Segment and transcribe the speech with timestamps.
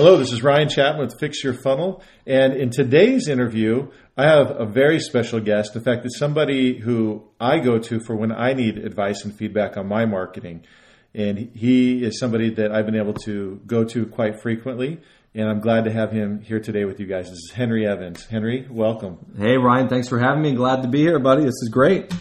[0.00, 2.04] Hello, this is Ryan Chapman with Fix Your Funnel.
[2.24, 5.74] And in today's interview, I have a very special guest.
[5.74, 9.76] In fact, it's somebody who I go to for when I need advice and feedback
[9.76, 10.64] on my marketing.
[11.14, 15.00] And he is somebody that I've been able to go to quite frequently.
[15.34, 17.24] And I'm glad to have him here today with you guys.
[17.24, 18.24] This is Henry Evans.
[18.24, 19.18] Henry, welcome.
[19.36, 20.54] Hey, Ryan, thanks for having me.
[20.54, 21.42] Glad to be here, buddy.
[21.42, 22.14] This is great.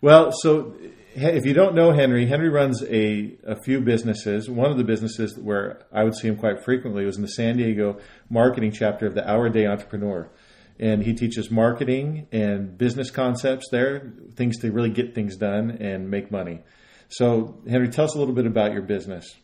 [0.00, 0.74] Well, so
[1.14, 4.48] if you don't know Henry, Henry runs a, a few businesses.
[4.48, 7.56] One of the businesses where I would see him quite frequently was in the San
[7.56, 7.98] Diego
[8.30, 10.30] marketing chapter of the Hour Day Entrepreneur.
[10.78, 16.10] And he teaches marketing and business concepts there, things to really get things done and
[16.10, 16.60] make money.
[17.08, 19.36] So, Henry, tell us a little bit about your business.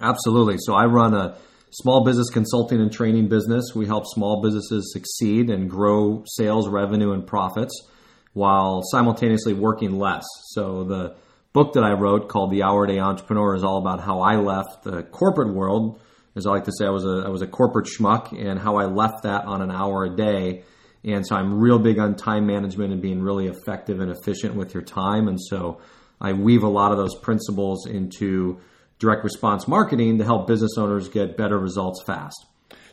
[0.00, 0.56] Absolutely.
[0.58, 1.36] So, I run a
[1.70, 3.74] small business consulting and training business.
[3.74, 7.88] We help small businesses succeed and grow sales, revenue, and profits
[8.32, 10.24] while simultaneously working less.
[10.52, 11.16] So the
[11.52, 14.84] book that I wrote called The Hour Day Entrepreneur is all about how I left
[14.84, 16.00] the corporate world.
[16.36, 18.76] As I like to say, I was a I was a corporate schmuck, and how
[18.76, 20.62] I left that on an hour a day.
[21.02, 24.74] And so I'm real big on time management and being really effective and efficient with
[24.74, 25.28] your time.
[25.28, 25.80] And so
[26.20, 28.60] I weave a lot of those principles into
[28.98, 32.44] direct response marketing to help business owners get better results fast.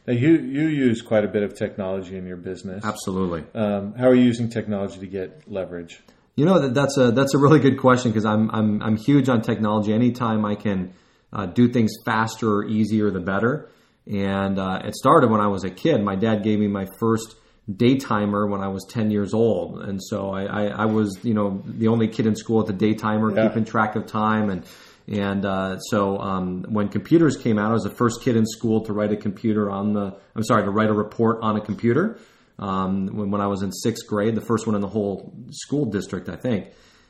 [0.08, 2.85] Now you you use quite a bit of technology in your business.
[2.85, 3.44] Absolutely.
[3.53, 6.01] Um, how are you using technology to get leverage?
[6.35, 9.28] You know that that's a that's a really good question because I'm I'm I'm huge
[9.28, 9.94] on technology.
[9.94, 10.94] Anytime I can
[11.34, 13.69] uh, do things faster or easier, the better.
[14.06, 16.01] And uh, it started when I was a kid.
[16.01, 17.35] My dad gave me my first
[17.74, 19.81] day timer when I was 10 years old.
[19.81, 22.74] And so I, I, I was, you know, the only kid in school at the
[22.74, 23.47] daytimer, yeah.
[23.47, 24.50] keeping track of time.
[24.50, 24.63] And
[25.07, 28.84] and uh, so um, when computers came out, I was the first kid in school
[28.85, 30.18] to write a computer on the.
[30.35, 32.19] I'm sorry, to write a report on a computer.
[32.59, 35.85] Um, when, when I was in sixth grade, the first one in the whole school
[35.85, 36.68] district, I think.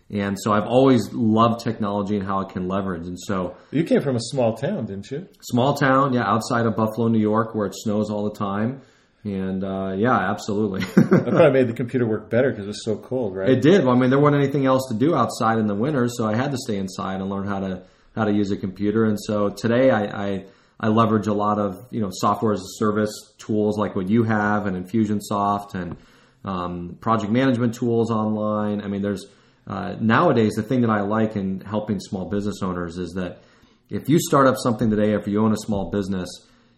[0.10, 3.08] And so I've always loved technology and how it can leverage.
[3.08, 5.28] And so you came from a small town, didn't you?
[5.42, 8.82] Small town, yeah, outside of Buffalo, New York, where it snows all the time.
[9.28, 10.82] And uh, yeah, absolutely.
[10.96, 13.50] that probably made the computer work better because it was so cold, right?
[13.50, 13.84] It did.
[13.84, 16.36] Well, I mean, there wasn't anything else to do outside in the winter, so I
[16.36, 17.84] had to stay inside and learn how to
[18.16, 19.04] how to use a computer.
[19.04, 20.46] And so today, I, I,
[20.80, 24.24] I leverage a lot of you know software as a service tools like what you
[24.24, 25.98] have and Infusionsoft and
[26.46, 28.82] um, project management tools online.
[28.82, 29.26] I mean, there's
[29.68, 33.42] uh, nowadays the thing that I like in helping small business owners is that
[33.90, 36.30] if you start up something today, if you own a small business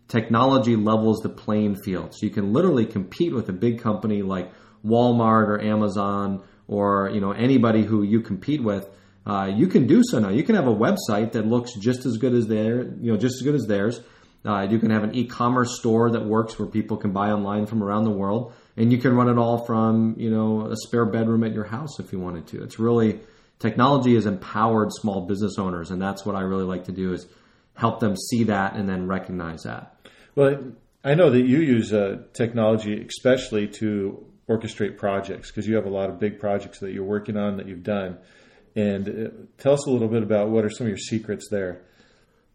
[0.09, 2.13] technology levels the playing field.
[2.13, 4.51] So you can literally compete with a big company like
[4.85, 8.89] Walmart or Amazon or you know anybody who you compete with.
[9.25, 10.29] Uh, you can do so now.
[10.29, 13.35] You can have a website that looks just as good as their, you know, just
[13.35, 14.01] as good as theirs.
[14.43, 17.83] Uh, you can have an e-commerce store that works where people can buy online from
[17.83, 21.43] around the world, and you can run it all from you know a spare bedroom
[21.43, 22.63] at your house if you wanted to.
[22.63, 23.19] It's really
[23.59, 27.27] technology has empowered small business owners, and that's what I really like to do is
[27.75, 29.95] help them see that and then recognize that.
[30.35, 30.73] Well,
[31.03, 35.89] I know that you use uh, technology especially to orchestrate projects because you have a
[35.89, 38.17] lot of big projects that you're working on that you've done.
[38.75, 41.81] And uh, tell us a little bit about what are some of your secrets there.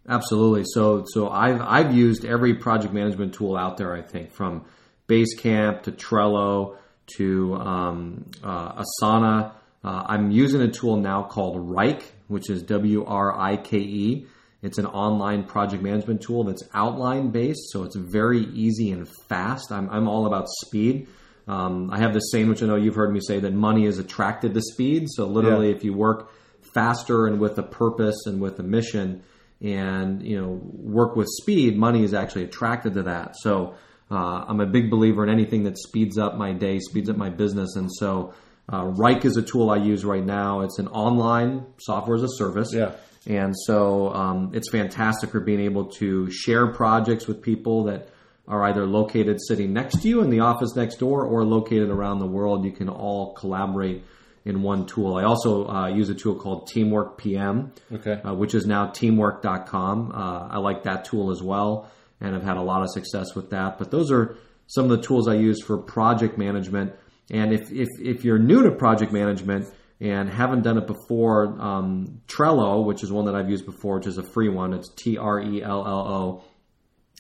[0.09, 0.65] Absolutely.
[0.67, 3.95] So, so I've I've used every project management tool out there.
[3.95, 4.67] I think from
[5.09, 6.77] Basecamp to Trello
[7.17, 9.53] to um, uh, Asana.
[9.83, 14.27] Uh, I'm using a tool now called Wrike, which is W R I K E.
[14.65, 19.71] It's an online project management tool that's outline based, so it's very easy and fast.
[19.71, 21.07] I'm, I'm all about speed.
[21.47, 23.99] Um, I have this saying, which I know you've heard me say, that money is
[23.99, 25.09] attracted to speed.
[25.11, 25.77] So literally, yeah.
[25.77, 26.33] if you work
[26.73, 29.23] faster and with a purpose and with a mission,
[29.61, 33.37] and you know work with speed, money is actually attracted to that.
[33.37, 33.75] So
[34.11, 37.31] uh, I'm a big believer in anything that speeds up my day, speeds up my
[37.31, 38.35] business, and so
[38.69, 40.63] uh, Wrike is a tool I use right now.
[40.63, 42.73] It's an online software as a service.
[42.73, 42.93] Yeah.
[43.27, 48.09] And so um, it's fantastic for being able to share projects with people that
[48.47, 52.19] are either located sitting next to you in the office next door or located around
[52.19, 52.65] the world.
[52.65, 54.05] You can all collaborate
[54.45, 55.17] in one tool.
[55.17, 58.21] I also uh, use a tool called Teamwork PM, okay.
[58.23, 60.13] uh, which is now teamwork.com.
[60.13, 61.91] Uh, I like that tool as well,
[62.21, 63.79] and I've had a lot of success with that.
[63.79, 64.37] But those are
[64.67, 66.93] some of the tools I use for project management.
[67.31, 69.73] And if, if, if you're new to project management,
[70.05, 74.07] and haven't done it before, um, Trello, which is one that I've used before, which
[74.07, 76.45] is a free one, it's T R E L L O.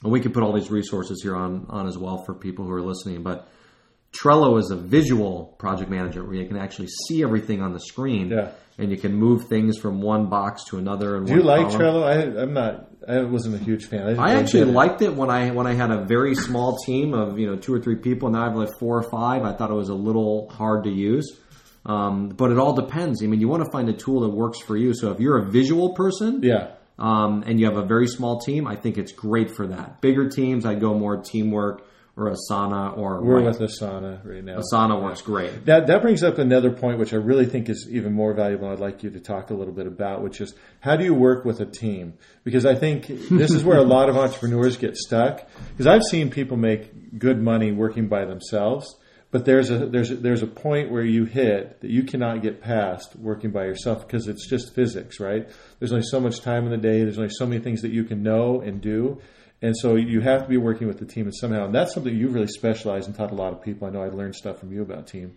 [0.02, 2.72] And we can put all these resources here on, on as well for people who
[2.72, 3.22] are listening.
[3.22, 3.48] But
[4.12, 8.28] Trello is a visual project manager where you can actually see everything on the screen.
[8.28, 8.50] Yeah.
[8.76, 11.20] And you can move things from one box to another.
[11.20, 12.02] Do you like Trello?
[12.02, 12.88] I, I'm not.
[13.08, 14.18] I wasn't a huge fan.
[14.18, 17.38] I, I actually liked it when I when I had a very small team of
[17.38, 18.30] you know two or three people.
[18.30, 19.44] Now I have like four or five.
[19.44, 21.38] I thought it was a little hard to use.
[21.86, 23.22] Um, but it all depends.
[23.22, 24.94] I mean, you want to find a tool that works for you.
[24.94, 28.66] So if you're a visual person, yeah, um, and you have a very small team,
[28.66, 30.00] I think it's great for that.
[30.00, 31.86] Bigger teams, I go more teamwork
[32.16, 34.60] or Asana or we're with Asana right now.
[34.60, 35.66] Asana works great.
[35.66, 38.68] That that brings up another point, which I really think is even more valuable.
[38.68, 41.44] I'd like you to talk a little bit about, which is how do you work
[41.44, 42.14] with a team?
[42.44, 45.48] Because I think this is where a lot of entrepreneurs get stuck.
[45.70, 48.94] Because I've seen people make good money working by themselves
[49.34, 52.60] but there's a there's a, there's a point where you hit that you cannot get
[52.60, 55.48] past working by yourself because it's just physics, right?
[55.80, 57.02] There's only so much time in the day.
[57.02, 59.20] There's only so many things that you can know and do,
[59.60, 61.64] and so you have to be working with the team and somehow.
[61.64, 63.88] And that's something you've really specialized and taught a lot of people.
[63.88, 65.34] I know I learned stuff from you about team.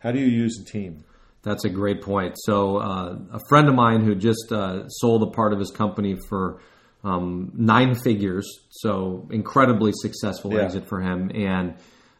[0.00, 1.04] How do you use a team?
[1.44, 2.34] That's a great point.
[2.38, 6.16] So uh, a friend of mine who just uh, sold a part of his company
[6.28, 6.60] for
[7.04, 10.62] um, nine figures, so incredibly successful yeah.
[10.62, 11.76] exit for him, and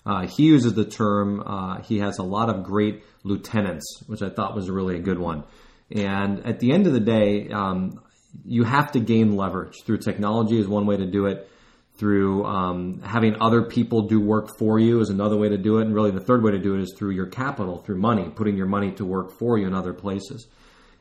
[0.08, 4.31] uh, he uses the term, uh, he has a lot of great lieutenants, which I
[4.31, 5.44] thought was really a good one.
[5.90, 8.00] And at the end of the day, um,
[8.43, 11.50] you have to gain leverage through technology is one way to do it.
[11.99, 15.82] Through um, having other people do work for you is another way to do it,
[15.82, 18.56] and really the third way to do it is through your capital, through money, putting
[18.56, 20.46] your money to work for you in other places.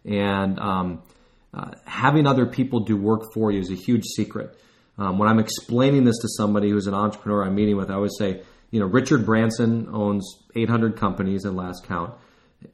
[0.03, 1.03] And um,
[1.53, 4.59] uh, having other people do work for you is a huge secret.
[4.97, 8.17] Um, when I'm explaining this to somebody who's an entrepreneur I'm meeting with, I always
[8.17, 12.13] say, you know, Richard Branson owns 800 companies at last count.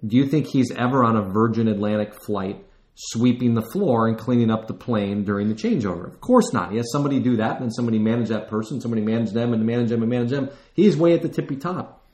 [0.05, 4.51] Do you think he's ever on a Virgin Atlantic flight sweeping the floor and cleaning
[4.51, 6.07] up the plane during the changeover?
[6.07, 6.71] Of course not.
[6.71, 9.89] He has somebody do that, and somebody manage that person, somebody manage them, and manage
[9.89, 10.49] them, and manage them.
[10.73, 12.05] He's way at the tippy top.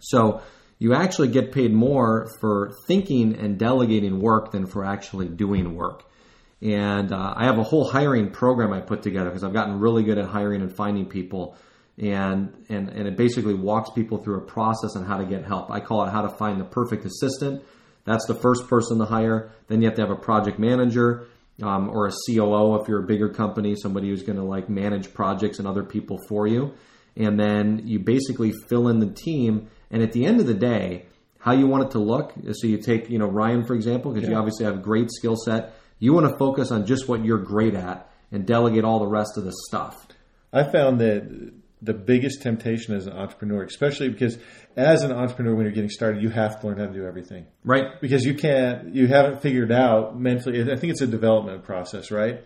[0.00, 0.42] So
[0.78, 6.04] you actually get paid more for thinking and delegating work than for actually doing work.
[6.60, 10.02] And uh, I have a whole hiring program I put together because I've gotten really
[10.02, 11.56] good at hiring and finding people
[11.98, 15.70] and, and, and it basically walks people through a process on how to get help.
[15.70, 17.62] I call it how to find the perfect assistant.
[18.04, 19.52] That's the first person to hire.
[19.68, 21.26] Then you have to have a project manager
[21.62, 25.12] um, or a COO if you're a bigger company, somebody who's going to like manage
[25.14, 26.74] projects and other people for you.
[27.16, 29.68] And then you basically fill in the team.
[29.90, 31.06] And at the end of the day,
[31.38, 32.32] how you want it to look.
[32.52, 34.34] So you take, you know, Ryan for example, because yeah.
[34.34, 35.74] you obviously have a great skill set.
[35.98, 39.36] You want to focus on just what you're great at and delegate all the rest
[39.36, 40.06] of the stuff.
[40.52, 44.38] I found that the biggest temptation as an entrepreneur, especially because
[44.76, 47.46] as an entrepreneur, when you're getting started, you have to learn how to do everything.
[47.64, 48.00] Right.
[48.00, 52.44] Because you can't, you haven't figured out mentally, I think it's a development process, right?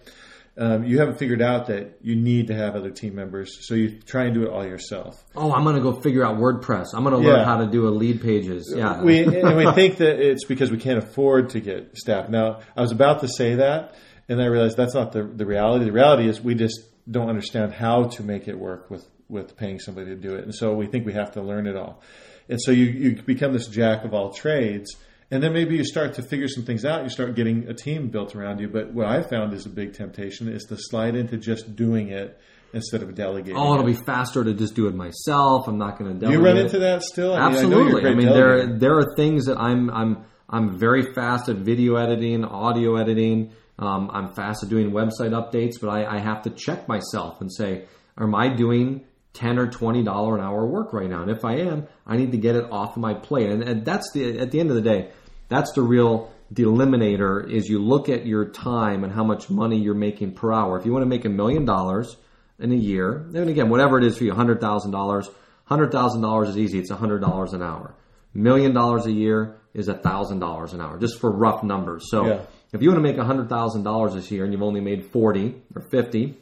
[0.59, 4.01] Um, you haven't figured out that you need to have other team members, so you
[4.01, 5.23] try and do it all yourself.
[5.35, 6.95] Oh, I'm going to go figure out WordPress.
[6.95, 7.45] I'm going to learn yeah.
[7.45, 8.73] how to do a lead pages.
[8.75, 12.31] Yeah, we and we think that it's because we can't afford to get staff.
[12.31, 13.97] Now, I was about to say that,
[14.31, 15.85] and I realized that's not the the reality.
[15.85, 19.79] The reality is we just don't understand how to make it work with with paying
[19.79, 20.45] somebody to do it.
[20.45, 22.03] And so we think we have to learn it all.
[22.49, 24.95] And so you, you become this jack of all trades.
[25.31, 27.03] And then maybe you start to figure some things out.
[27.03, 28.69] You start getting a team built around you.
[28.69, 32.39] But what I found is a big temptation is to slide into just doing it
[32.73, 33.57] instead of delegating.
[33.57, 35.67] Oh, it'll be faster to just do it myself.
[35.67, 36.39] I'm not going to delegate.
[36.39, 37.35] You run into that still?
[37.35, 38.03] I Absolutely.
[38.03, 41.57] Mean, I, I mean, there there are things that I'm I'm I'm very fast at
[41.57, 43.53] video editing, audio editing.
[43.79, 47.53] Um, I'm fast at doing website updates, but I, I have to check myself and
[47.53, 47.85] say,
[48.19, 49.05] am I doing
[49.37, 51.23] 10 or 20 dollar an hour work right now.
[51.23, 53.51] And if i am i need to get it off of my plate.
[53.51, 55.11] And, and that's the at the end of the day
[55.49, 59.95] that's the real delimiter is you look at your time and how much money you're
[59.95, 60.79] making per hour.
[60.79, 62.17] If you want to make a million dollars
[62.59, 65.29] in a year and again whatever it is for you $100000
[65.71, 67.95] $100000 is easy it's $100 an hour.
[68.33, 72.11] Million dollars a year is $1000 an hour just for rough numbers.
[72.11, 72.41] So yeah.
[72.73, 76.39] if you want to make $100000 this year and you've only made 40 or 50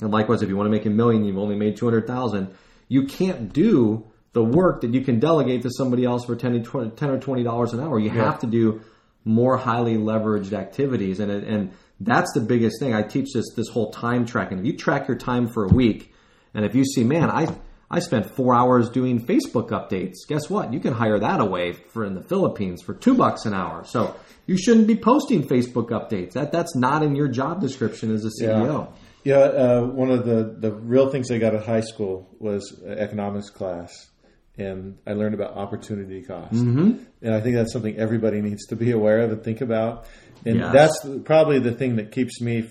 [0.00, 2.54] and likewise, if you want to make a million, you've only made 200,000,
[2.88, 6.90] you can't do the work that you can delegate to somebody else for 10, 20,
[6.90, 7.98] 10 or $20 an hour.
[7.98, 8.24] You yeah.
[8.24, 8.82] have to do
[9.24, 11.20] more highly leveraged activities.
[11.20, 12.94] And, it, and that's the biggest thing.
[12.94, 14.58] I teach this, this whole time tracking.
[14.58, 16.12] If you track your time for a week,
[16.52, 17.48] and if you see, man, I,
[17.90, 20.16] I spent four hours doing Facebook updates.
[20.28, 20.72] Guess what?
[20.72, 23.84] You can hire that away for in the Philippines for two bucks an hour.
[23.84, 26.32] So you shouldn't be posting Facebook updates.
[26.32, 28.66] That that's not in your job description as a CEO.
[28.66, 28.86] Yeah.
[29.26, 33.50] Yeah, uh, one of the, the real things I got at high school was economics
[33.50, 34.08] class,
[34.56, 36.54] and I learned about opportunity cost.
[36.54, 37.02] Mm-hmm.
[37.22, 40.06] And I think that's something everybody needs to be aware of and think about.
[40.44, 40.72] And yes.
[40.72, 42.70] that's probably the thing that keeps me.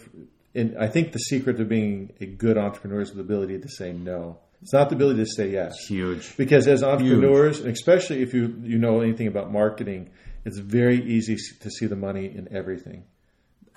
[0.55, 3.91] And I think the secret to being a good entrepreneur is the ability to say
[3.91, 4.39] no.
[4.61, 5.75] It's not the ability to say yes.
[5.89, 6.37] Huge.
[6.37, 10.09] Because as entrepreneurs, and especially if you you know anything about marketing,
[10.45, 13.03] it's very easy to see the money in everything.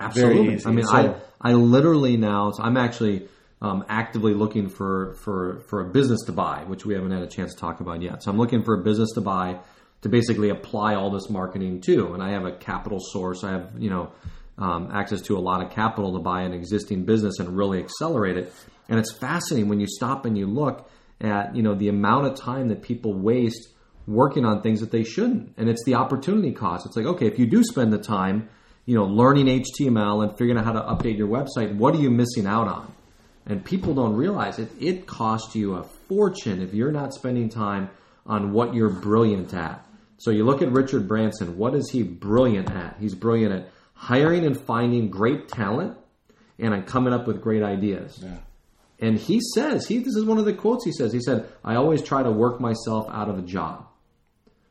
[0.01, 0.61] Absolutely.
[0.65, 3.29] I mean, So- I I literally now so I'm actually
[3.61, 7.27] um, actively looking for for for a business to buy, which we haven't had a
[7.27, 8.23] chance to talk about yet.
[8.23, 9.59] So I'm looking for a business to buy
[10.03, 13.43] to basically apply all this marketing to, and I have a capital source.
[13.43, 14.13] I have you know
[14.59, 18.37] um, access to a lot of capital to buy an existing business and really accelerate
[18.37, 18.53] it.
[18.89, 20.89] And it's fascinating when you stop and you look
[21.21, 23.69] at you know the amount of time that people waste
[24.07, 26.87] working on things that they shouldn't, and it's the opportunity cost.
[26.87, 28.49] It's like okay, if you do spend the time
[28.89, 32.09] you know, learning HTML and figuring out how to update your website, what are you
[32.09, 32.91] missing out on?
[33.45, 34.71] And people don't realize it.
[34.81, 37.91] It costs you a fortune if you're not spending time
[38.25, 39.87] on what you're brilliant at.
[40.17, 41.59] So you look at Richard Branson.
[41.59, 42.97] What is he brilliant at?
[42.99, 45.99] He's brilliant at hiring and finding great talent
[46.59, 48.19] and on coming up with great ideas.
[48.23, 48.39] Yeah.
[49.01, 51.13] And he says, he this is one of the quotes he says.
[51.13, 53.87] He said, I always try to work myself out of a job.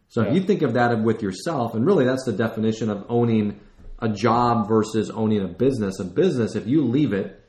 [0.08, 3.60] So if you think of that with yourself, and really that's the definition of owning
[4.00, 6.00] a job versus owning a business.
[6.00, 7.42] A business, if you leave it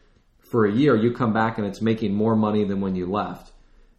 [0.50, 3.52] for a year, you come back and it's making more money than when you left.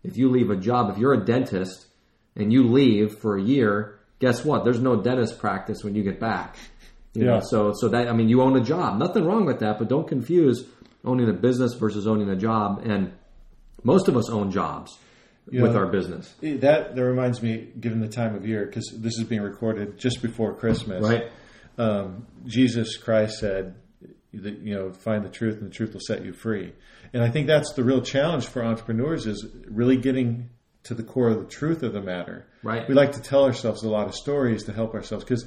[0.03, 1.85] If you leave a job, if you're a dentist
[2.35, 4.63] and you leave for a year, guess what?
[4.63, 6.57] There's no dentist practice when you get back.
[7.13, 7.39] You know, Yeah.
[7.41, 8.97] so so that I mean, you own a job.
[8.99, 10.65] Nothing wrong with that, but don't confuse
[11.03, 12.81] owning a business versus owning a job.
[12.85, 13.11] And
[13.83, 14.97] most of us own jobs
[15.49, 18.85] You with know, our business, That that reminds me, given the time of year, because
[18.97, 21.03] this is being recorded just before Christmas.
[21.03, 21.25] right?
[21.79, 23.75] Um, Jesus Christ said
[24.33, 26.73] that you know find the truth and the truth will set you free.
[27.13, 30.49] And I think that's the real challenge for entrepreneurs is really getting
[30.83, 32.45] to the core of the truth of the matter.
[32.61, 32.87] Right.
[32.87, 35.45] We like to tell ourselves a lot of stories to help ourselves because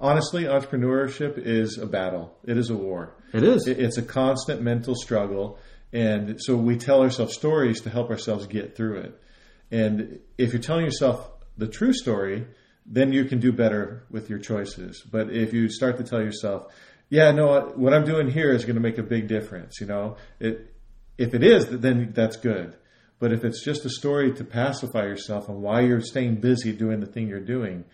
[0.00, 2.36] honestly, entrepreneurship is a battle.
[2.44, 3.14] It is a war.
[3.32, 3.66] It is.
[3.66, 5.58] It's a constant mental struggle.
[5.92, 9.20] And so we tell ourselves stories to help ourselves get through it.
[9.70, 12.46] And if you're telling yourself the true story,
[12.88, 15.02] then you can do better with your choices.
[15.10, 16.66] But if you start to tell yourself,
[17.08, 19.86] yeah, no, what- what I'm doing here is going to make a big difference, you
[19.86, 20.72] know, it,
[21.18, 22.74] if it is, then that's good.
[23.18, 27.00] But if it's just a story to pacify yourself and why you're staying busy doing
[27.00, 27.84] the thing you're doing,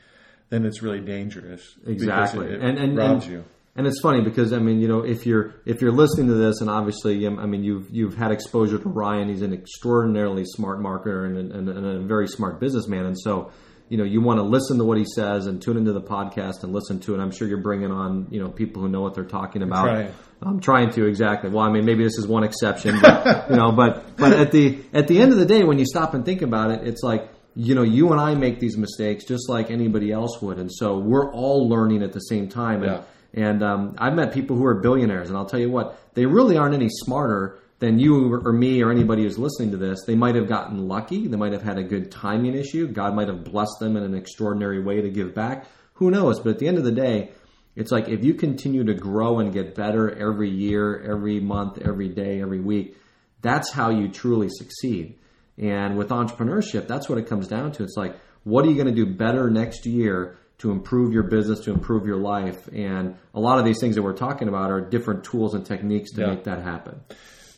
[0.51, 1.63] then it's really dangerous.
[1.87, 3.45] exactly It, it and and robs and, you.
[3.77, 6.61] and it's funny because i mean you know if you're if you're listening to this
[6.61, 10.79] and obviously um, i mean you've you've had exposure to ryan he's an extraordinarily smart
[10.81, 13.51] marketer and, and, and a very smart businessman and so
[13.93, 16.63] you know you want to listen to what he says and tune into the podcast
[16.63, 19.15] and listen to it i'm sure you're bringing on you know people who know what
[19.15, 20.15] they're talking about trying.
[20.45, 21.51] I'm trying to exactly.
[21.51, 24.79] Well, I mean, maybe this is one exception, but you know, but but at the
[24.93, 27.29] at the end of the day, when you stop and think about it, it's like
[27.55, 30.99] you know, you and I make these mistakes just like anybody else would, and so
[30.99, 32.83] we're all learning at the same time.
[32.83, 33.03] And Yeah.
[33.51, 36.57] and um, I've met people who are billionaires, and I'll tell you what, they really
[36.57, 40.05] aren't any smarter than you or me or anybody who's listening to this.
[40.07, 41.27] They might have gotten lucky.
[41.27, 42.87] They might have had a good timing issue.
[42.87, 45.67] God might have blessed them in an extraordinary way to give back.
[45.95, 46.39] Who knows?
[46.39, 47.33] But at the end of the day,
[47.75, 52.09] it's like if you continue to grow and get better every year, every month, every
[52.09, 52.97] day, every week,
[53.41, 55.19] that's how you truly succeed.
[55.59, 57.83] And with entrepreneurship, that's what it comes down to.
[57.83, 61.59] It's like, what are you going to do better next year to improve your business,
[61.65, 62.69] to improve your life?
[62.73, 66.13] And a lot of these things that we're talking about are different tools and techniques
[66.13, 66.29] to Yeah.
[66.29, 67.01] make that happen.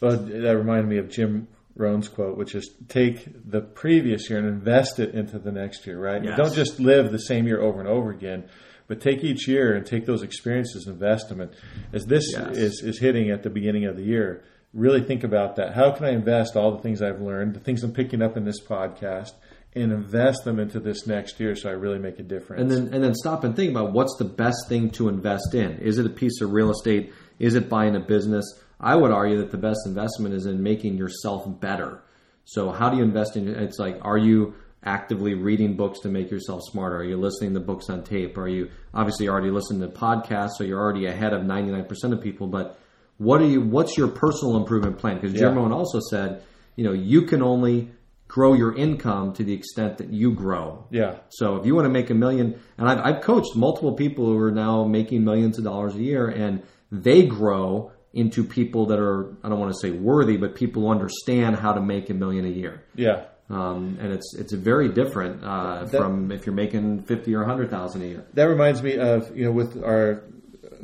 [0.05, 4.47] Well, that reminded me of Jim Rohn's quote, which is take the previous year and
[4.49, 6.23] invest it into the next year, right?
[6.23, 6.37] Yes.
[6.37, 8.45] Don't just live the same year over and over again,
[8.87, 11.41] but take each year and take those experiences and invest them.
[11.41, 11.51] And
[11.93, 12.57] as this Yes.
[12.57, 15.75] is, is hitting at the beginning of the year, really think about that.
[15.75, 18.45] How can I invest all the things I've learned, the things I'm picking up in
[18.45, 19.33] this podcast,
[19.75, 22.63] and invest them into this next year so I really make a difference?
[22.63, 25.79] And then and then stop and think about what's the best thing to invest in.
[25.79, 27.13] Is it a piece of real estate?
[27.41, 28.45] Is it buying a business?
[28.81, 32.03] I would argue that the best investment is in making yourself better.
[32.45, 34.55] So how do you invest in it's like are you
[34.85, 36.97] actively reading books to make yourself smarter?
[36.97, 38.37] Are you listening to books on tape?
[38.37, 42.47] Are you obviously already listening to podcasts so you're already ahead of 99% of people,
[42.49, 42.79] but
[43.17, 45.17] what are you what's your personal improvement plan?
[45.17, 45.61] Because Jim Yeah.
[45.61, 46.43] Rohn also said,
[46.77, 47.91] you know, you can only
[48.27, 50.87] grow your income to the extent that you grow.
[50.91, 54.27] yeah, So if you want to make a million, and I've, I've coached multiple people
[54.27, 58.99] who are now making millions of dollars a year, and they grow into people that
[58.99, 62.15] are I don't want to say worthy, but people who understand how to make a
[62.15, 62.83] million a year.
[62.95, 63.25] yeah.
[63.51, 67.47] Um, and it's it's very different uh, That- from if you're making fifty or a
[67.47, 68.25] hundred thousand a year.
[68.33, 70.23] that reminds me of you know with our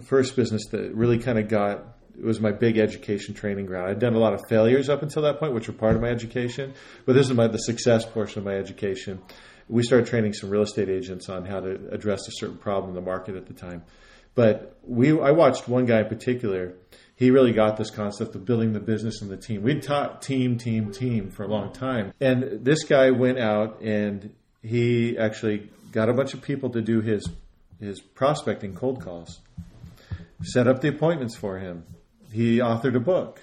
[0.04, 1.84] first business that really kind of got
[2.18, 3.88] it was my big education training ground.
[3.88, 6.08] I'd done a lot of failures up until that point, which were part of my
[6.08, 6.74] education,
[7.06, 9.22] but this is my the success portion of my education.
[9.68, 12.94] We started training some real estate agents on how to address a certain problem in
[12.94, 13.84] the market at the time.
[14.34, 16.74] But we, I watched one guy in particular.
[17.20, 19.62] He really got this concept of building the business and the team.
[19.62, 24.34] We'd taught team, team, team for a long time, and this guy went out and
[24.62, 27.28] he actually got a bunch of people to do his
[27.78, 29.40] his prospecting cold calls,
[30.42, 31.84] set up the appointments for him.
[32.32, 33.42] He authored a book,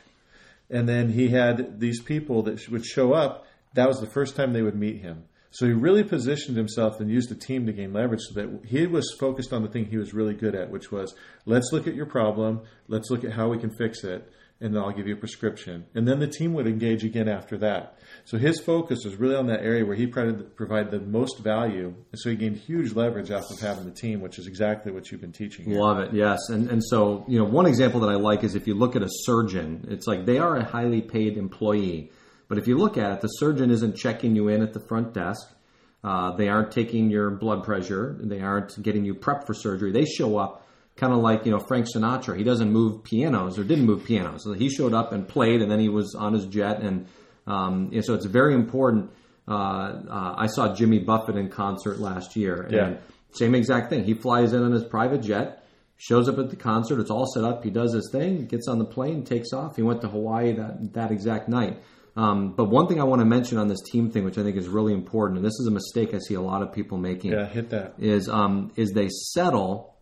[0.71, 3.45] and then he had these people that would show up.
[3.75, 5.25] That was the first time they would meet him.
[5.57, 8.85] So he really positioned himself and used the team to gain leverage so that he
[8.85, 11.15] was focused on the thing he was really good at, which was
[11.47, 14.83] let's look at your problem, let's look at how we can fix it, and then
[14.83, 15.87] I'll give you a prescription.
[15.95, 17.97] And then the team would engage again after that.
[18.25, 21.87] So his focus was really on that area where he provided the most value.
[21.87, 25.09] And so he gained huge leverage off of having the team, which is exactly what
[25.09, 25.65] you've been teaching.
[25.65, 25.79] Here.
[25.79, 26.37] Love it, yes.
[26.49, 29.01] And, and so, you know, one example that I like is if you look at
[29.01, 32.11] a surgeon, it's like they are a highly paid employee.
[32.47, 35.13] But if you look at it, the surgeon isn't checking you in at the front
[35.13, 35.47] desk.
[36.03, 38.17] Uh, they aren't taking your blood pressure.
[38.19, 39.91] They aren't getting you prepped for surgery.
[39.91, 42.37] They show up kind of like you know Frank Sinatra.
[42.37, 44.43] He doesn't move pianos or didn't move pianos.
[44.43, 46.81] So he showed up and played, and then he was on his jet.
[46.81, 47.07] And,
[47.45, 49.11] um, and so it's very important.
[49.47, 49.51] Uh,
[50.09, 52.61] uh, I saw Jimmy Buffett in concert last year.
[52.61, 52.97] And yeah.
[53.31, 54.03] Same exact thing.
[54.03, 55.63] He flies in on his private jet,
[55.97, 56.99] shows up at the concert.
[56.99, 57.63] It's all set up.
[57.63, 59.75] He does his thing, gets on the plane, takes off.
[59.75, 61.81] He went to Hawaii that that exact night.
[62.17, 64.57] Um, but one thing I want to mention on this team thing, which I think
[64.57, 67.31] is really important, and this is a mistake I see a lot of people making.
[67.31, 67.93] Yeah, hit that.
[67.99, 69.95] Is um, is they settle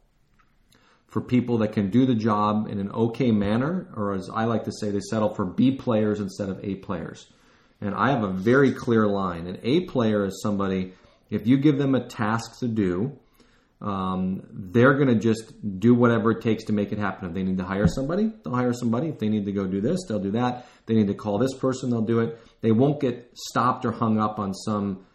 [1.07, 4.63] for people that can do the job in an okay manner, or as I like
[4.63, 7.27] to say, they settle for B players instead of A players.
[7.81, 9.48] And I have a very clear line.
[9.48, 10.93] An A player is somebody,
[11.29, 13.19] if you give them a task to do,
[13.82, 17.27] um, they're going to just do whatever it takes to make it happen.
[17.27, 19.10] If they need to hire somebody, they'll hire somebody.
[19.10, 20.67] If they need to go do this, they'll do that.
[20.86, 22.39] They need to call this person, they'll do it.
[22.62, 25.06] They won't get stopped or hung up on some,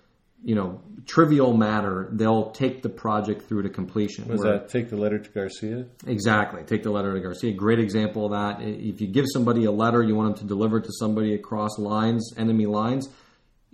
[0.45, 2.09] you know, trivial matter.
[2.13, 4.29] They'll take the project through to completion.
[4.29, 5.87] Was that take the letter to Garcia?
[6.07, 6.63] Exactly.
[6.65, 7.53] Take the letter to Garcia.
[7.53, 8.65] Great example of that.
[8.65, 11.79] If you give somebody a letter, you want them to deliver it to somebody across
[11.79, 13.09] lines, enemy lines.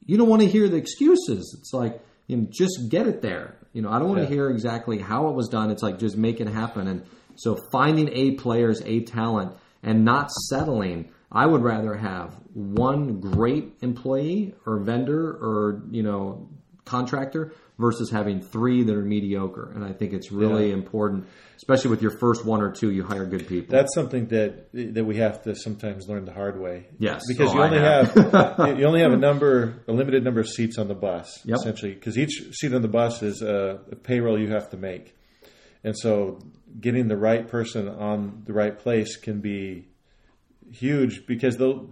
[0.04, 1.56] You don't want to hear the excuses.
[1.58, 3.56] It's like, you know, just get it there.
[3.76, 4.28] You know, I don't want yeah.
[4.28, 5.70] to hear exactly how it was done.
[5.70, 6.88] It's like just make it happen.
[6.88, 11.10] And so finding A players, A talent, and not settling.
[11.30, 16.48] I would rather have one great employee or vendor or you know
[16.86, 19.70] contractor versus having three that are mediocre.
[19.74, 20.74] And I think it's really yeah.
[20.74, 23.76] important, especially with your first one or two, you hire good people.
[23.76, 26.86] That's something that that we have to sometimes learn the hard way.
[26.98, 30.40] Yes, because oh, you only have, have you only have a number, a limited number
[30.40, 31.58] of seats on the bus, yep.
[31.58, 35.14] essentially, because each seat on the bus is a, a payroll you have to make,
[35.84, 36.38] and so
[36.80, 39.88] getting the right person on the right place can be
[40.72, 41.90] huge because they'll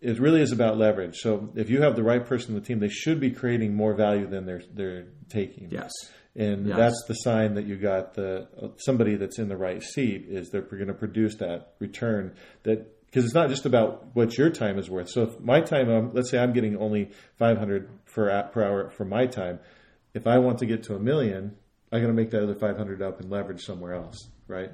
[0.00, 1.16] it really is about leverage.
[1.16, 3.94] So if you have the right person on the team, they should be creating more
[3.94, 5.68] value than they're they're taking.
[5.70, 5.92] Yes.
[6.34, 6.76] And yes.
[6.76, 10.62] that's the sign that you got the somebody that's in the right seat is they're
[10.62, 14.90] going to produce that return that because it's not just about what your time is
[14.90, 15.08] worth.
[15.10, 19.04] So if my time, um, let's say I'm getting only 500 for per hour for
[19.04, 19.60] my time,
[20.14, 21.56] if I want to get to a million,
[21.90, 24.70] I got to make that other 500 up and leverage somewhere else, right?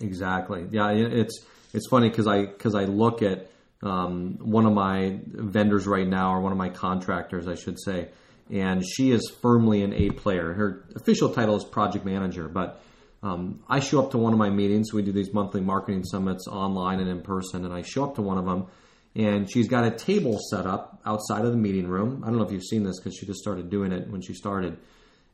[0.00, 0.66] Exactly.
[0.70, 3.50] Yeah, it's it's funny because I because I look at
[3.82, 8.08] um, one of my vendors right now, or one of my contractors, I should say,
[8.50, 10.52] and she is firmly an A player.
[10.52, 12.82] Her official title is project manager, but
[13.22, 14.92] um, I show up to one of my meetings.
[14.92, 18.22] We do these monthly marketing summits online and in person, and I show up to
[18.22, 18.66] one of them,
[19.14, 22.22] and she's got a table set up outside of the meeting room.
[22.22, 24.34] I don't know if you've seen this because she just started doing it when she
[24.34, 24.78] started,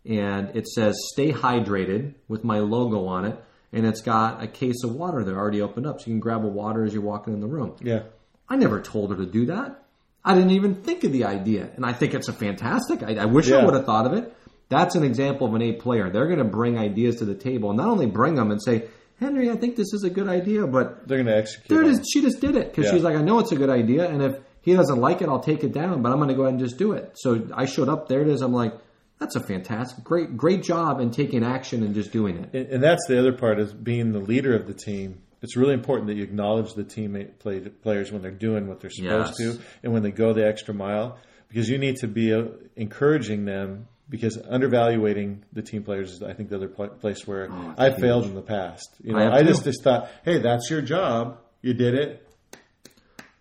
[0.04, 3.38] and it says "Stay hydrated" with my logo on it,
[3.72, 6.44] and it's got a case of water there already opened up, so you can grab
[6.44, 7.76] a water as you're walking in the room.
[7.80, 8.02] Yeah.
[8.48, 9.82] I never told her to do that.
[10.24, 11.70] I didn't even think of the idea.
[11.76, 13.02] And I think it's a fantastic.
[13.02, 13.58] I, I wish yeah.
[13.58, 14.36] I would have thought of it.
[14.68, 16.10] That's an example of an A player.
[16.10, 18.88] They're going to bring ideas to the table and not only bring them and say,
[19.20, 22.04] Henry, I think this is a good idea, but they're going to execute.
[22.12, 22.92] She just did it because yeah.
[22.92, 25.40] she's like, I know it's a good idea, and if he doesn't like it, I'll
[25.40, 27.12] take it down, but I'm going to go ahead and just do it.
[27.14, 28.08] So I showed up.
[28.08, 28.42] There it is.
[28.42, 28.74] I'm like,
[29.18, 32.50] that's a fantastic, great, great job in taking action and just doing it.
[32.52, 35.74] And, and that's the other part is being the leader of the team it's really
[35.74, 39.56] important that you acknowledge the teammate play, players when they're doing what they're supposed yes.
[39.56, 43.44] to and when they go the extra mile because you need to be uh, encouraging
[43.44, 47.90] them because undervaluating the team players is I think the other place where oh, I
[47.90, 48.00] huge.
[48.00, 48.88] failed in the past.
[49.04, 51.38] You know, I, I just just thought, hey, that's your job.
[51.62, 52.28] You did it.
[52.50, 52.58] Good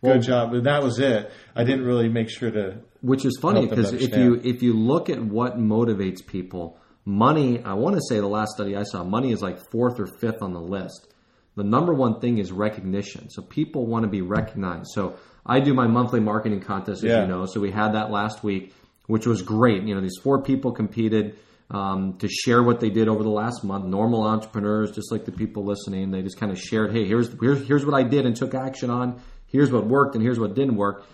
[0.01, 0.53] well, job.
[0.53, 1.31] And that was it.
[1.55, 2.81] I didn't really make sure to.
[3.01, 7.63] Which is funny because if you if you look at what motivates people, money.
[7.63, 10.43] I want to say the last study I saw, money is like fourth or fifth
[10.43, 11.07] on the list
[11.55, 13.29] the number one thing is recognition.
[13.29, 14.89] So people want to be recognized.
[14.93, 15.15] So
[15.45, 17.21] I do my monthly marketing contest, as yeah.
[17.21, 17.45] you know.
[17.45, 18.73] So we had that last week,
[19.07, 19.83] which was great.
[19.83, 21.37] You know, these four people competed.
[21.69, 23.85] um, to share what they did over the last month.
[23.85, 27.67] Normal entrepreneurs, just like the people listening, they just kind of shared, hey, here's here's
[27.67, 29.19] here's what I did and took action on.
[29.47, 31.05] Here's what worked and here's what didn't work.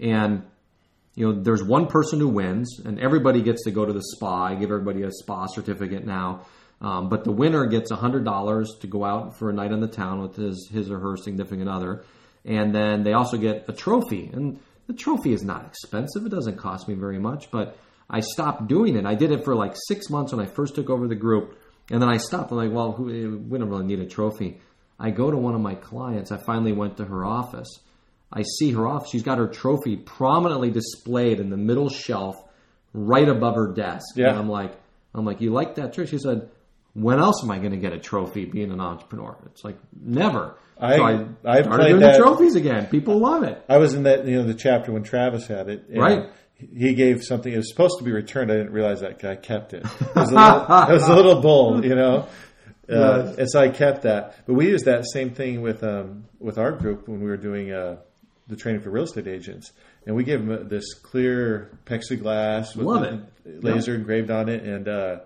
[0.00, 0.42] And
[1.14, 4.46] you know, there's one person who wins, and everybody gets to go to the spa.
[4.46, 6.46] I give everybody a spa certificate now.
[6.80, 10.22] Um, but the winner gets $100 to go out for a night on the town
[10.22, 12.04] with his, his or her significant other.
[12.44, 14.30] And then they also get a trophy.
[14.32, 17.50] And the trophy is not expensive, it doesn't cost me very much.
[17.50, 17.76] But
[18.08, 19.04] I stopped doing it.
[19.04, 21.58] I did it for like six months when I first took over the group.
[21.90, 22.50] And then I stopped.
[22.50, 24.60] I'm like, well, who, we don't really need a trophy.
[24.98, 26.32] I go to one of my clients.
[26.32, 27.68] I finally went to her office.
[28.32, 29.08] I see her off.
[29.08, 32.36] She's got her trophy prominently displayed in the middle shelf,
[32.94, 34.06] right above her desk.
[34.14, 34.30] Yeah.
[34.30, 34.72] And I'm like,
[35.14, 36.10] I'm like, you like that trophy?
[36.10, 36.48] She said,
[36.94, 39.36] when else am I going to get a trophy being an entrepreneur?
[39.46, 40.56] It's like never.
[40.78, 42.86] I- so I I started doing that- the trophies again.
[42.86, 43.62] People love it.
[43.68, 45.84] I was in that you know the chapter when Travis had it.
[45.88, 46.30] and Right.
[46.56, 47.50] He gave something.
[47.52, 48.52] It was supposed to be returned.
[48.52, 49.84] I didn't realize that guy kept it.
[50.00, 52.26] It was a little, it was a little bold, you know.
[52.88, 53.38] Uh, Yes.
[53.38, 54.44] and so I kept that.
[54.46, 57.72] But we used that same thing with um, with our group when we were doing
[57.72, 57.96] uh,
[58.48, 59.70] the training for real estate agents,
[60.06, 63.62] and we gave them this clear plexiglass with Love it.
[63.64, 65.20] laser engraved on it, and uh,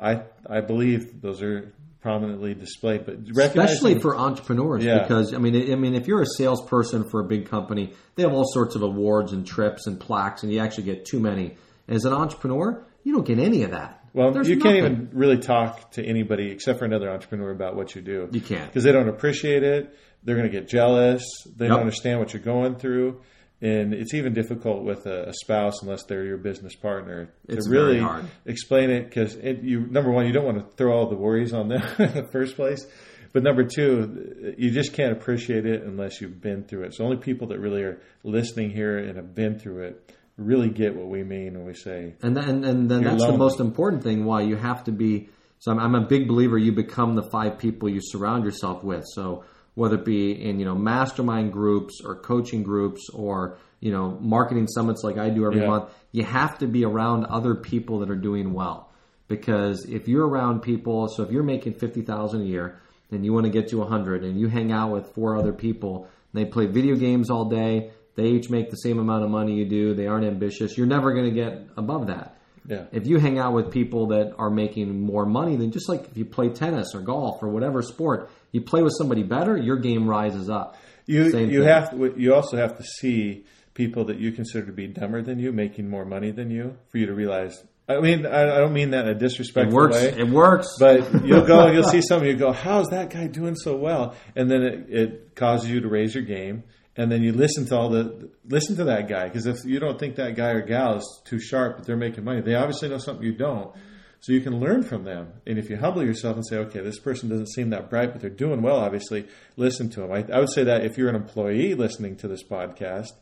[0.00, 3.04] I I believe those are prominently displayed.
[3.04, 5.00] But especially for entrepreneurs Yeah.
[5.02, 8.32] because I mean I mean if you're a salesperson for a big company they have
[8.32, 11.56] all sorts of awards and trips and plaques and you actually get too many
[11.88, 15.38] as an entrepreneur you don't get any of that Well, There's you can't even really
[15.38, 18.28] talk to anybody except for another entrepreneur about what you do.
[18.30, 18.66] You can't.
[18.68, 19.94] because they don't appreciate it.
[20.24, 21.22] They're going to get jealous.
[21.56, 21.70] They Yep.
[21.72, 23.20] don't understand what you're going through,
[23.60, 27.70] and it's even difficult with a, a spouse unless they're your business partner It's to
[27.70, 28.06] really
[28.46, 29.08] explain it.
[29.08, 32.14] Because you number one, you don't want to throw all the worries on them in
[32.14, 32.86] the first place.
[33.32, 36.94] But number two, you just can't appreciate it unless you've been through it.
[36.94, 40.94] So only people that really are listening here and have been through it really get
[40.94, 44.04] what we mean when we say And then, and then You're that's the most important
[44.04, 44.24] thing.
[44.24, 45.28] Why you have to be.
[45.58, 46.56] So I'm, I'm a big believer.
[46.56, 49.04] You become the five people you surround yourself with.
[49.12, 49.44] So
[49.78, 54.66] whether it be in you know mastermind groups or coaching groups or you know marketing
[54.66, 55.68] summits like I do every Yeah.
[55.68, 58.90] month, you have to be around other people that are doing well.
[59.28, 62.80] Because if you're around people, so if you're making fifty thousand a year
[63.12, 65.52] and you want to get to a hundred, and you hang out with four other
[65.52, 67.90] people, and they play video games all day.
[68.16, 69.94] They each make the same amount of money you do.
[69.94, 70.76] They aren't ambitious.
[70.76, 72.36] You're never going to get above that.
[72.68, 72.84] Yeah.
[72.92, 76.16] If you hang out with people that are making more money than just like if
[76.16, 80.06] you play tennis or golf or whatever sport, you play with somebody better, your game
[80.08, 80.76] rises up.
[81.06, 81.68] You Same you thing.
[81.68, 85.38] have to, you also have to see people that you consider to be dumber than
[85.38, 87.64] you making more money than you for you to realize.
[87.88, 89.94] I mean, I, don't mean that in a It disrespectful works.
[89.96, 90.66] way, It works.
[90.78, 92.32] but you'll go and you'll see somebody.
[92.32, 95.88] You go, "How's that guy doing so well?" And then it, it causes you to
[95.88, 96.64] raise your game,
[96.98, 99.98] and then you listen to all the listen to that guy because if you don't
[99.98, 102.98] think that guy or gal is too sharp, but they're making money, they obviously know
[102.98, 103.72] something you don't.
[104.20, 106.98] So you can learn from them, and if you humble yourself and say, "Okay, this
[106.98, 110.10] person doesn't seem that bright, but they're doing well," obviously, listen to them.
[110.10, 113.12] I, I would say that if you're an employee listening to this podcast,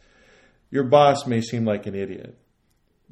[0.71, 2.35] your boss may seem like an idiot,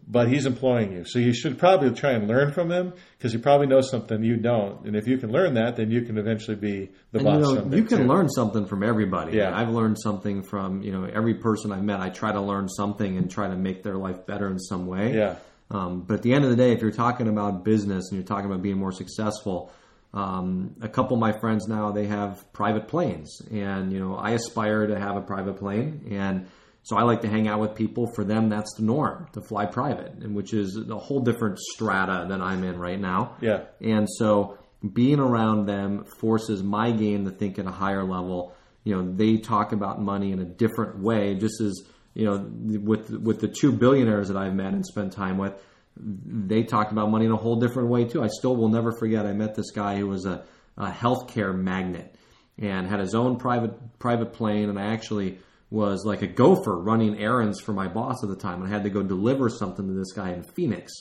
[0.06, 1.04] but he's employing you.
[1.06, 4.36] So you should probably try and learn from him because he probably knows something you
[4.36, 4.84] don't.
[4.86, 7.36] And if you can learn that, then you can eventually be the and boss.
[7.36, 8.04] you know, you can too.
[8.04, 9.36] learn something from everybody.
[9.36, 9.56] Yeah.
[9.56, 12.00] I've learned something from you know every person I've met.
[12.00, 15.14] I try to learn something and try to make their life better in some way.
[15.14, 15.36] Yeah.
[15.70, 18.26] Um, but at the end of the day, if you're talking about business and you're
[18.26, 19.72] talking about being more successful,
[20.12, 24.32] um, a couple of my friends now they have private planes, and you know I
[24.32, 26.46] aspire to have a private plane, and
[26.84, 28.06] so I like to hang out with people.
[28.06, 32.26] For them, that's the norm to fly private, and which is a whole different strata
[32.28, 33.36] than I'm in right now.
[33.40, 33.64] Yeah.
[33.80, 34.58] And so
[34.92, 38.54] being around them forces my game to think at a higher level.
[38.84, 42.46] You know, they talk about money in a different way, just as, you know,
[42.80, 45.54] with with the two billionaires that I've met and spent time with,
[45.96, 48.22] they talk about money in a whole different way too.
[48.22, 50.44] I still will never forget I met this guy who was a,
[50.76, 52.14] a healthcare magnate
[52.58, 55.38] and had his own private private plane and I actually
[55.74, 58.62] was like a gopher running errands for my boss at the time.
[58.62, 60.92] And I had to go deliver something to this guy in Phoenix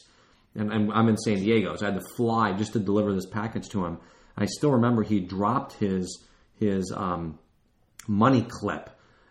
[0.56, 3.26] and, and I'm in San Diego, so I had to fly just to deliver this
[3.26, 3.98] package to him.
[4.38, 6.24] I still remember he dropped his
[6.60, 7.40] his um,
[8.08, 8.90] money clip,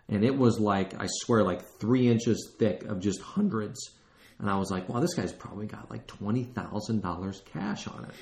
[0.08, 3.90] and it was like I swear, like three inches thick of just hundreds.
[4.38, 8.04] And I was like, wow, this guy's probably got like twenty thousand dollars cash on
[8.04, 8.14] it,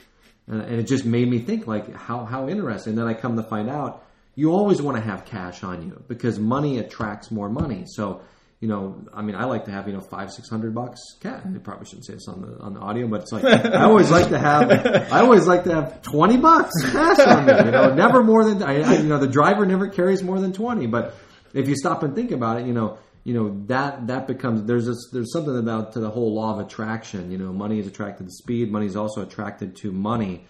[0.47, 2.95] and, and it just made me think like how how interesting.
[2.95, 4.05] then I come to find out
[4.41, 7.85] you always want to have cash on you because money attracts more money.
[7.87, 8.23] So
[8.61, 11.43] you know, I mean, I like to have you know five, six hundred bucks cash.
[11.45, 14.11] I probably shouldn't say this on the on the audio, but it's like I always
[14.11, 17.53] like to have I always like to have twenty bucks cash on me.
[17.53, 20.53] You know, never more than I, I, you know the driver never carries more than
[20.53, 20.87] twenty.
[20.87, 21.15] But
[21.55, 24.87] if you stop and think about it, you know, you know that that becomes there's
[24.87, 27.31] this, there's something about to the whole law of attraction.
[27.31, 28.71] You know, money is attracted to speed.
[28.71, 30.45] Money is also attracted to money.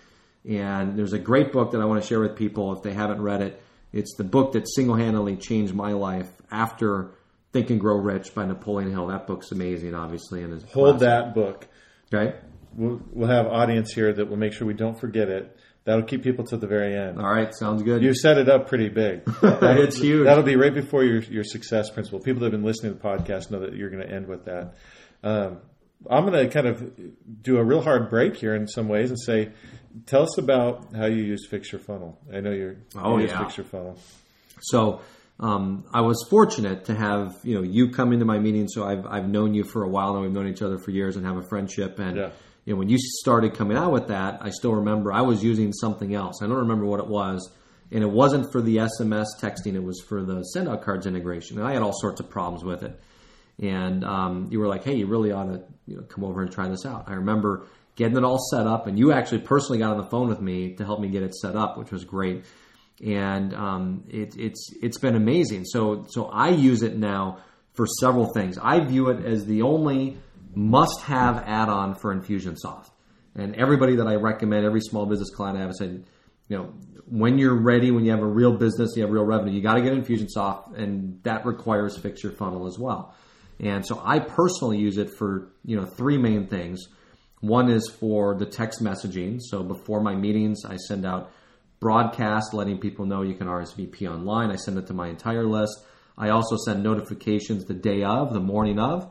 [0.48, 3.20] And there's a great book that I want to share with people if they haven't
[3.20, 3.62] read it.
[3.92, 7.12] It's the book that single handedly changed my life after
[7.52, 9.08] Think and Grow Rich by Napoleon Hill.
[9.08, 11.00] That book's amazing, obviously, and Hold classic.
[11.00, 11.68] that book.
[12.12, 12.36] Okay.
[12.76, 15.56] We'll, we'll have audience here that will make sure we don't forget it.
[15.84, 17.18] That'll keep people to the very end.
[17.18, 18.02] All right, sounds good.
[18.02, 19.22] You set it up pretty big.
[19.42, 20.26] it's huge.
[20.26, 22.20] That'll be right before your your success principle.
[22.20, 24.44] People that have been listening to the podcast know that you're going to end with
[24.44, 24.74] that.
[25.24, 25.58] Um,
[26.08, 26.92] I'm going to kind of
[27.42, 29.50] do a real hard break here in some ways and say,
[30.06, 32.18] tell us about how you use Fix Your Funnel.
[32.32, 33.38] I know you're Oh, you yeah.
[33.42, 33.98] Fix Your Funnel.
[34.62, 35.00] So
[35.38, 38.68] um, I was fortunate to have you know you come into my meeting.
[38.68, 40.20] So I've I've known you for a while now.
[40.22, 41.98] We've known each other for years and have a friendship.
[41.98, 42.30] And Yeah.
[42.64, 45.72] you know when you started coming out with that, I still remember I was using
[45.72, 46.42] something else.
[46.42, 47.50] I don't remember what it was.
[47.92, 51.58] And it wasn't for the SMS texting; it was for the send out cards integration.
[51.58, 53.00] And I had all sorts of problems with it.
[53.58, 56.52] And um, you were like, "Hey, you really ought to you know, come over and
[56.52, 57.66] try this out." I remember
[58.00, 60.74] getting it all set up, and you actually personally got on the phone with me
[60.76, 62.44] to help me get it set up, which was great
[63.04, 65.64] and um, it, it's it's been amazing.
[65.64, 67.38] So so I use it now
[67.72, 68.58] for several things.
[68.58, 70.18] I view it as the only
[70.54, 72.90] must-have add-on for Infusionsoft,
[73.34, 76.04] and everybody that I recommend, every small business client I have, I said,
[76.48, 76.74] you know,
[77.06, 79.74] when you're ready, when you have a real business, you have real revenue, you got
[79.74, 83.14] to get Infusionsoft, and that requires Fix Your Funnel as well.
[83.60, 86.86] And so I personally use it for you know three main things.
[87.40, 89.38] One is for the text messaging.
[89.40, 91.32] So before my meetings, I send out
[91.80, 94.50] broadcast letting people know you can RSVP online.
[94.50, 95.82] I send it to my entire list.
[96.18, 99.10] I also send notifications the day of, the morning of.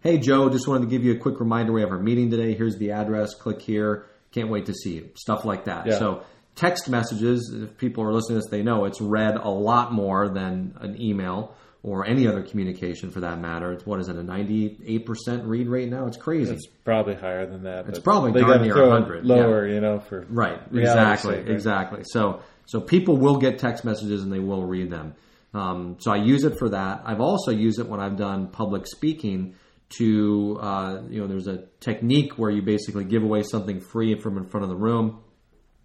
[0.00, 2.54] Hey Joe, just wanted to give you a quick reminder we have our meeting today.
[2.54, 3.34] Here's the address.
[3.34, 4.06] Click here.
[4.32, 5.10] Can't wait to see you.
[5.14, 5.86] Stuff like that.
[5.86, 5.98] Yeah.
[5.98, 9.92] So text messages, if people are listening to this, they know it's read a lot
[9.92, 13.70] more than an email or any other communication for that matter.
[13.70, 16.06] It's what is it, a 98% read rate now?
[16.06, 16.54] It's crazy.
[16.54, 17.86] It's probably higher than that.
[17.88, 20.58] It's probably they darn near 100, Lower, you know, for Right.
[20.72, 21.34] Exactly.
[21.34, 21.54] sake, right?
[21.54, 22.00] Exactly.
[22.04, 25.14] So so people will get text messages and they will read them.
[25.52, 27.02] Um, so I use it for that.
[27.04, 29.54] I've also used it when I've done public speaking.
[29.98, 34.38] To uh, you know, there's a technique where you basically give away something free from
[34.38, 35.22] in front of the room.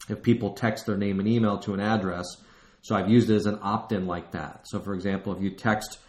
[0.07, 2.25] If people text their name and email to an address,
[2.81, 4.61] so I've used it as an opt-in like that.
[4.65, 5.99] So for example, if you text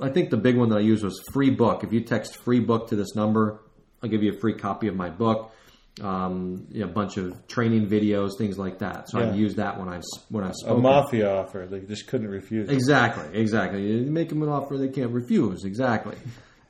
[0.00, 1.84] I think the big one that I used was free book.
[1.84, 3.60] If you text free book to this number,
[4.02, 5.52] I'll give you a free copy of my book,
[6.00, 9.10] um, you know, a bunch of training videos, things like that.
[9.10, 9.28] So Yeah.
[9.28, 11.66] I've used that when I've when I've A mafia offer.
[11.70, 12.68] They just couldn't refuse.
[12.70, 12.72] it.
[12.72, 13.86] Exactly, exactly.
[13.86, 15.64] You make them an offer they can't refuse.
[15.64, 16.16] Exactly.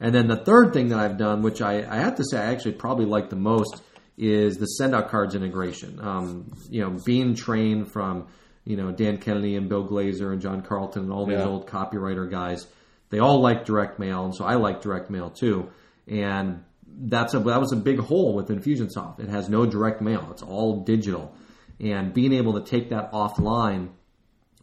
[0.00, 2.46] And then the third thing that I've done, which I, I have to say I
[2.46, 3.82] actually probably like the most,
[4.16, 6.00] is the send out cards integration.
[6.00, 8.26] Um, you know, being trained from
[8.64, 11.46] you know Dan Kennedy and Bill Glazer and John Carlton and all these Yeah.
[11.48, 12.66] old copywriter guys,
[13.10, 15.68] they all like direct mail, and so I like direct mail too.
[16.08, 16.62] And
[17.02, 19.20] that's a that was a big hole with Infusionsoft.
[19.20, 21.34] It has no direct mail; it's all digital.
[21.80, 23.88] And being able to take that offline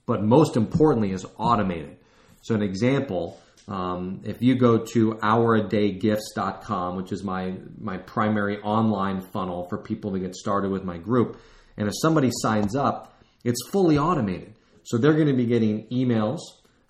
[0.06, 1.98] but most importantly is automated.
[2.42, 9.22] So an example, um, if you go to houradaygifts.com, which is my, my primary online
[9.22, 11.40] funnel for people to get started with my group,
[11.76, 14.54] and if somebody signs up, it's fully automated.
[14.84, 16.40] So they're going to be getting emails,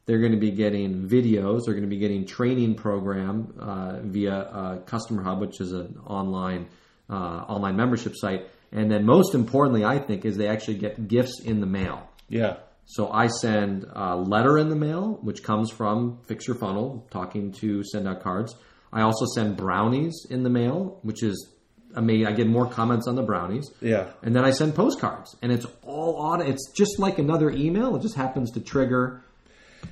[0.06, 4.34] they're going to be getting videos, they're going to be getting training program uh, via
[4.34, 6.68] uh, Customer Hub, which is an online
[7.10, 11.42] uh, online membership site, and then most importantly, I think, is they actually get gifts
[11.44, 12.10] in the mail.
[12.28, 12.58] Yeah.
[12.86, 17.52] So I send a letter in the mail, which comes from Fix Your Funnel, talking
[17.54, 18.56] to send out cards.
[18.94, 21.54] I also send brownies in the mail, which is
[21.98, 22.28] amazing.
[22.28, 23.70] I get more comments on the brownies.
[23.82, 24.12] Yeah.
[24.22, 26.44] And then I send postcards, and it's all auto.
[26.46, 27.96] It's just like another email.
[27.96, 29.24] It just happens to trigger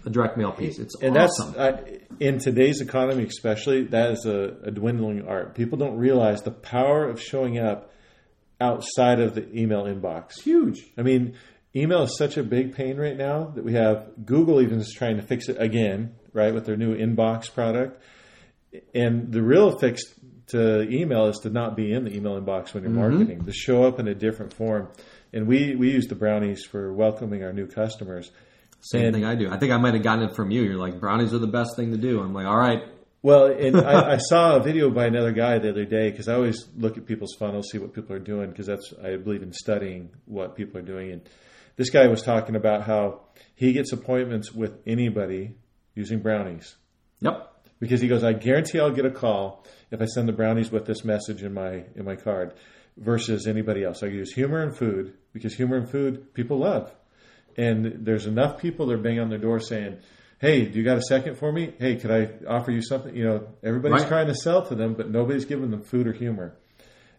[0.06, 0.80] a direct mail piece.
[0.80, 1.54] It's And awesome.
[1.54, 3.84] that's uh, in today's economy, especially.
[3.86, 5.56] That is a, a dwindling art.
[5.56, 7.91] People don't realize the power of showing up
[8.62, 10.32] outside of the email inbox.
[10.32, 10.86] it's huge.
[10.98, 11.36] I mean,
[11.76, 15.18] email is such a big pain right now that we have Google even is trying
[15.18, 18.02] to fix it again, right, with their new inbox product.
[18.94, 20.02] And the real fix
[20.47, 23.17] to email is to not be in the email inbox when you're mm-hmm.
[23.17, 24.89] marketing, to show up in a different form.
[25.34, 28.31] And we, we use the brownies for welcoming our new customers.
[28.81, 29.49] Same And- thing I do.
[29.49, 30.62] I think I might have gotten it from you.
[30.62, 32.21] You're like brownies are the best thing to do.
[32.21, 32.84] I'm like, all right,
[33.23, 36.36] Well, and I, I saw a video by another guy the other day because I
[36.36, 39.51] always look at people's funnels, see what people are doing because that's I believe in
[39.51, 41.12] studying what people are doing.
[41.12, 41.21] And
[41.75, 43.21] this guy was talking about how
[43.55, 45.55] he gets appointments with anybody
[45.95, 46.75] using brownies
[47.21, 50.71] yep, because he goes, I guarantee I'll get a call if I send the brownies
[50.71, 52.54] with this message in my in my card
[52.98, 54.04] versus anybody else.
[54.04, 56.91] I use humor and food because humor and food people love,
[57.58, 59.98] and there's enough people that are banging on their door saying,
[60.39, 61.74] hey, do you got a second for me?
[61.80, 63.15] Hey, could I offer you something?
[63.15, 64.08] You know, everybody's Right.
[64.10, 66.56] trying to sell to them, but nobody's giving them food or humor.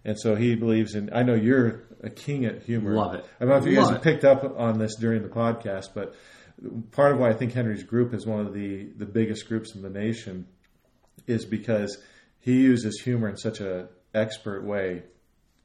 [0.04, 1.10] And so he believes in.
[1.12, 2.94] I know you're a king at humor.
[2.94, 3.24] Love it.
[3.40, 6.14] I don't know if you guys have picked up on this during the podcast, but
[6.92, 9.82] part of why I think Henry's group is one of the the biggest groups in
[9.82, 10.46] the nation
[11.26, 11.98] is because
[12.46, 15.02] he uses humor in such a expert way,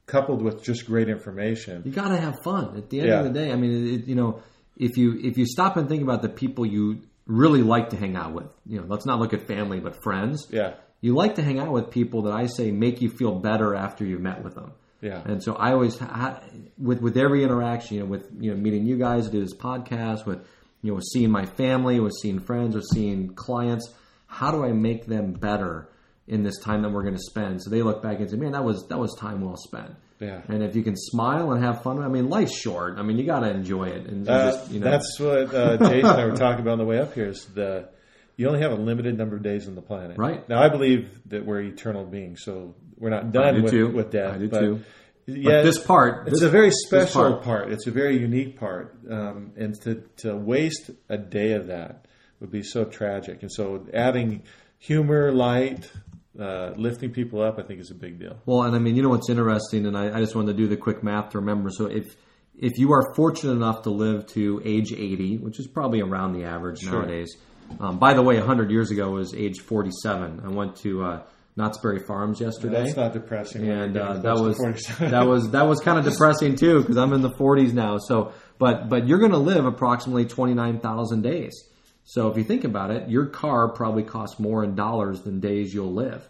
[0.08, 1.84] coupled with just great information.
[1.86, 3.20] You got to have fun at the end Yeah.
[3.20, 3.52] of the day.
[3.52, 4.42] I mean, it, you know,
[4.78, 8.16] if you if you stop and think about the people you really like to hang
[8.16, 10.48] out with, you know, let's not look at family, but friends.
[10.50, 13.76] Yeah, You like to hang out with people that I say make you feel better
[13.76, 14.72] after you've met with them.
[15.02, 16.42] yeah, And so I always ha-
[16.78, 20.26] with with every interaction, you know, with you know meeting you guys, do this podcast,
[20.26, 20.40] with
[20.82, 23.86] you know, with seeing my family, with seeing friends, with seeing clients.
[24.26, 25.90] How do I make them better
[26.28, 27.62] in this time that we're going to spend?
[27.64, 30.42] So they look back and say, "Man, that was that was time well spent." yeah.
[30.48, 33.00] And if you can smile and have fun, I mean, life's short.
[33.00, 34.06] I mean, you got to enjoy it.
[34.06, 36.78] And Uh, just, you know, That's what uh, Jason and I were talking about on
[36.78, 37.30] the way up here.
[37.30, 37.90] Is the
[38.38, 40.18] you only have a limited number of days on the planet.
[40.18, 40.48] Right.
[40.50, 43.88] now, I believe that we're eternal beings, so we're not done do with, too.
[43.90, 44.36] with death.
[44.36, 44.80] I do but too.
[45.28, 47.44] Yeah, But this part, it's this- a very special part.
[47.44, 47.72] part.
[47.72, 52.06] It's a very unique part, um, and to to waste a day of that
[52.40, 53.42] would be so tragic.
[53.44, 54.44] And so, adding
[54.80, 55.92] humor, light,
[56.40, 58.38] uh, lifting people up, I think is a big deal.
[58.46, 60.68] Well, and I mean, you know what's interesting, and I, I just wanted to do
[60.68, 61.70] the quick math to remember.
[61.70, 62.16] So if
[62.58, 66.46] if you are fortunate enough to live to age 80, which is probably around the
[66.46, 67.36] average nowadays.
[67.80, 70.42] Um, by the way, 100 years ago was age 47.
[70.46, 71.24] I went to uh,
[71.56, 72.84] Knott's Berry Farms yesterday.
[72.84, 73.68] That's not depressing.
[73.70, 74.58] and uh, that was
[75.00, 77.98] that was that was kind of depressing too because I'm in the 40s now.
[77.98, 81.54] So, but but you're going to live approximately 29,000 days.
[82.12, 85.74] So if you think about it, your car probably costs more in dollars than days
[85.74, 86.28] you'll live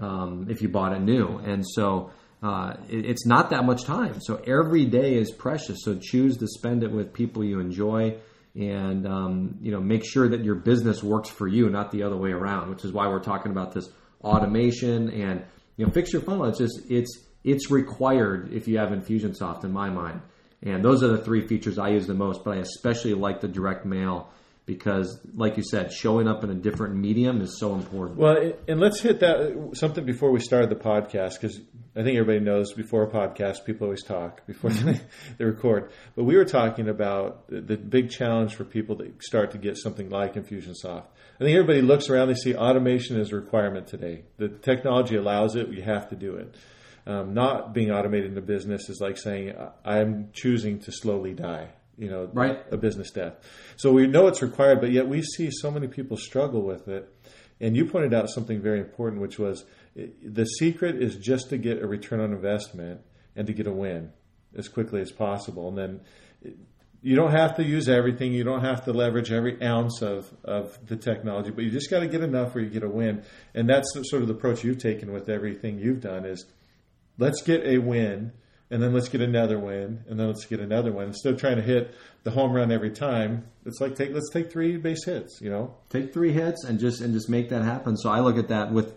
[0.00, 1.38] um, if you bought it new.
[1.38, 2.10] And so
[2.42, 4.20] uh, it, it's not that much time.
[4.20, 5.84] So every day is precious.
[5.84, 8.16] So choose to spend it with people you enjoy.
[8.56, 12.16] And um, you know, make sure that your business works for you, not the other
[12.16, 12.70] way around.
[12.70, 13.88] Which is why we're talking about this
[14.24, 15.44] automation and
[15.76, 16.46] you know, fix your funnel.
[16.46, 20.20] It's just it's it's required if you have Infusionsoft, in my mind.
[20.64, 22.42] And those are the three features I use the most.
[22.42, 24.28] But I especially like the direct mail
[24.64, 28.18] because, like you said, showing up in a different medium is so important.
[28.18, 31.60] Well, and let's hit that something before we started the podcast because
[31.96, 35.00] I think everybody knows before a podcast, people always talk before they,
[35.38, 35.90] they record.
[36.14, 39.76] But we were talking about the, the big challenge for people to start to get
[39.76, 41.06] something like Infusionsoft.
[41.40, 44.22] I think everybody looks around, they see automation is a requirement today.
[44.36, 46.54] The technology allows it, you have to do it.
[47.04, 51.70] Um, not being automated in a business is like saying, I'm choosing to slowly die.
[52.02, 52.58] You know, Right.
[52.72, 53.34] a business death.
[53.76, 57.08] So we know it's required, but yet we see so many people struggle with it.
[57.60, 59.64] And you pointed out something very important, which was
[59.96, 63.02] eh, the secret is just to get a return on investment
[63.36, 64.10] and to get a win
[64.56, 65.68] as quickly as possible.
[65.68, 66.00] And then
[66.44, 66.50] eh,
[67.02, 68.32] you don't have to use everything.
[68.32, 72.00] You don't have to leverage every ounce of, of the technology, but you just got
[72.00, 73.22] to get enough where you get a win.
[73.54, 76.46] And that's sort of the approach you've taken with everything you've done is
[77.16, 78.32] let's get a win
[78.72, 81.56] and then let's get another win and then let's get another one instead of trying
[81.56, 85.40] to hit the home run every time it's like take let's take three base hits
[85.40, 87.96] you know take three hits and just and just make that happen.
[87.96, 88.94] So I look at that with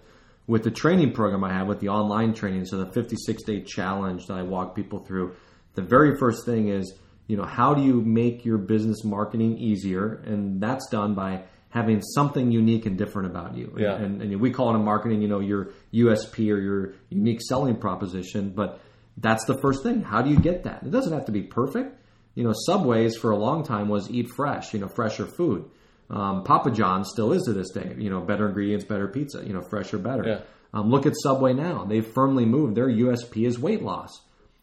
[0.47, 2.65] with the training program I have with the online training.
[2.65, 5.35] So the 56 day challenge that I walk people through.
[5.73, 6.93] The very first thing is
[7.27, 12.01] you know how do you make your business marketing easier, and that's done by having
[12.01, 13.75] something unique and different about you.
[13.77, 13.95] Yeah.
[13.95, 17.75] And, and we call it in marketing, you know, your USP or your unique selling
[17.75, 18.51] proposition.
[18.51, 18.79] But
[19.17, 20.01] that's the first thing.
[20.01, 20.83] How do you get that?
[20.83, 21.99] It doesn't have to be perfect.
[22.35, 25.65] You know, Subways for a long time was eat fresh, you know, fresher food.
[26.09, 27.95] Um, Papa John's still is to this day.
[27.97, 29.43] You know, better ingredients, better pizza.
[29.45, 30.23] You know, fresher, better.
[30.27, 30.39] Yeah.
[30.73, 31.85] Um, look at Subway now.
[31.85, 32.75] They've firmly moved.
[32.75, 34.11] Their USP is weight loss,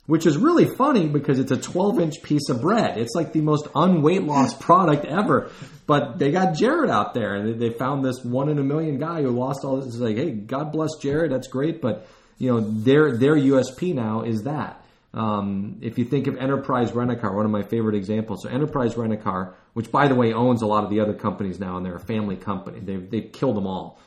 [0.07, 2.99] which is really funny because it's a 12 inch piece of bread.
[2.99, 5.51] It's like the most unweight loss product ever.
[5.87, 8.99] But they got Jared out there and they- they found this one in a million
[8.99, 9.87] guy who lost all this.
[9.87, 11.33] It's like, hey, God bless Jared.
[11.33, 11.81] That's great.
[11.81, 12.07] But,
[12.43, 14.85] you know, their, their USP now is that.
[15.15, 18.43] Um, if you think of Enterprise Rent a Car, one of my favorite examples.
[18.43, 21.15] So Enterprise Rent a Car, which by the way owns a lot of the other
[21.15, 22.81] companies now, and they're a family company.
[22.81, 24.01] They've they've killed them all.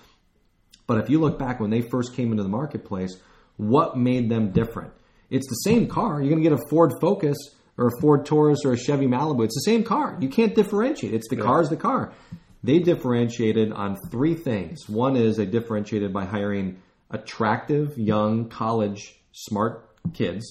[0.86, 3.16] But if you look back when they first came into the marketplace,
[3.56, 4.92] what made them different?
[5.30, 6.22] It's the same car.
[6.22, 7.38] You're going to get a Ford Focus
[7.78, 9.46] or a Ford Taurus or a Chevy Malibu.
[9.46, 10.18] It's the same car.
[10.20, 11.14] You can't differentiate.
[11.14, 12.12] It's the car is the car.
[12.66, 14.90] They differentiated on three things.
[14.90, 16.82] One is they differentiated by hiring
[17.16, 19.74] attractive, young, college, smart
[20.14, 20.44] kids.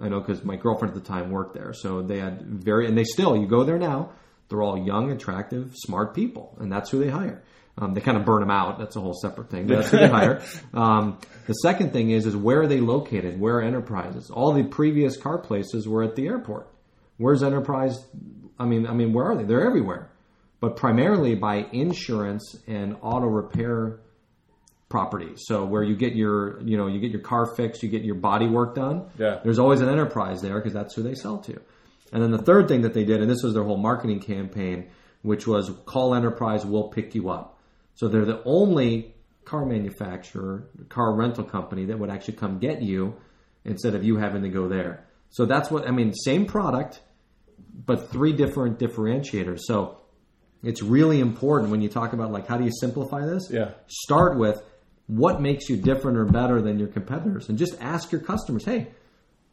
[0.00, 1.72] I know because my girlfriend at the time worked there.
[1.72, 4.12] So they had very, and they still, you go there now,
[4.48, 7.42] they're all young, attractive, smart people, and that's who they hire.
[7.80, 8.78] Um, they kind of burn them out.
[8.78, 9.66] That's a whole separate thing.
[9.68, 10.42] But that's who they hire.
[10.74, 13.38] Um, the second thing is, is where are they located?
[13.38, 14.30] Where are enterprises?
[14.30, 16.68] All the previous car places were at the airport.
[17.18, 17.96] Where's Enterprise?
[18.58, 19.44] I mean, I mean, where are they?
[19.44, 20.10] They're everywhere.
[20.60, 24.00] but primarily by insurance and auto repair
[24.88, 25.42] properties.
[25.44, 28.14] So where you get your, you know, you get your car fixed, you get your
[28.14, 29.10] body work done.
[29.18, 29.40] Yeah.
[29.44, 31.60] There's always an enterprise there because that's who they sell to.
[32.12, 34.88] And then the third thing that they did, and this was their whole marketing campaign,
[35.22, 37.58] which was call enterprise, we'll pick you up.
[37.94, 39.14] So they're the only
[39.44, 43.16] car manufacturer, car rental company that would actually come get you
[43.64, 45.06] instead of you having to go there.
[45.30, 46.14] So that's what I mean.
[46.14, 47.00] Same product,
[47.84, 49.60] but three different differentiators.
[49.64, 49.98] So
[50.62, 53.48] it's really important when you talk about like how do you simplify this?
[53.50, 53.72] Yeah.
[53.86, 54.62] Start with
[55.08, 58.88] what makes you different or better than your competitors, and just ask your customers, hey.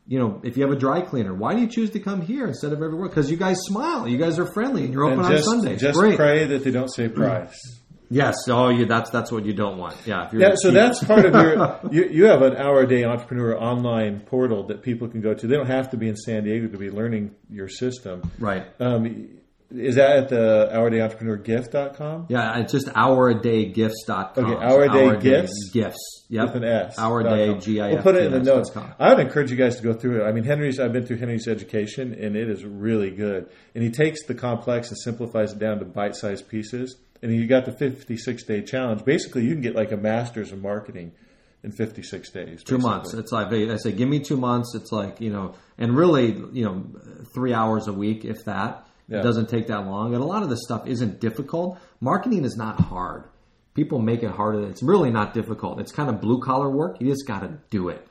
[0.07, 2.45] You know, if you have a dry cleaner, why do you choose to come here
[2.45, 3.09] instead of everywhere?
[3.09, 5.77] Because you guys smile, you guys are friendly, and you're open and just, on Sunday.
[5.77, 6.15] Just Great.
[6.15, 7.79] pray that they don't say price.
[8.11, 8.35] Yes.
[8.47, 8.85] Oh, you.
[8.85, 9.97] That's that's what you don't want.
[10.05, 10.27] Yeah.
[10.27, 11.79] If you're Yeah, so that's part of your.
[11.91, 15.47] You, you have an hour a day entrepreneur online portal that people can go to.
[15.47, 18.29] They don't have to be in San Diego to be learning your system.
[18.37, 18.65] right.
[18.79, 19.29] Um,
[19.78, 22.28] is that at the hourdayentrepreneur.gift.com?
[22.30, 24.45] Yeah, it's just houradaygifts.com.
[24.45, 25.19] Okay, Our A Day
[25.71, 26.26] Gifts?
[26.30, 26.53] Yep.
[26.53, 26.97] With an S.
[26.97, 27.61] Our dot Day com.
[27.61, 27.93] G I F.
[27.93, 28.71] We'll put it in the notes.
[28.99, 30.28] I would encourage you guys to go through it.
[30.28, 30.80] I mean, Henry's.
[30.80, 33.49] I've been through Henry's education, and it is really good.
[33.76, 36.95] And he takes the complex and simplifies it down to bite-sized pieces.
[37.21, 39.05] And you got the 56-day challenge.
[39.05, 41.11] Basically, you can get like a master's in marketing
[41.63, 42.63] in 56 days.
[42.63, 42.80] Two basically.
[42.80, 43.13] months.
[43.13, 44.73] It's like I say, give me two months.
[44.76, 46.84] It's like you know, and really, you know,
[47.34, 48.88] three hours a week, if that.
[49.07, 49.19] Yeah.
[49.19, 51.77] It doesn't take that long, and a lot of this stuff isn't difficult.
[52.01, 53.25] Marketing is not hard.
[53.75, 54.67] People make it harder.
[54.67, 55.79] It's really not difficult.
[55.79, 56.99] It's kind of blue collar work.
[56.99, 58.07] You just got to do it.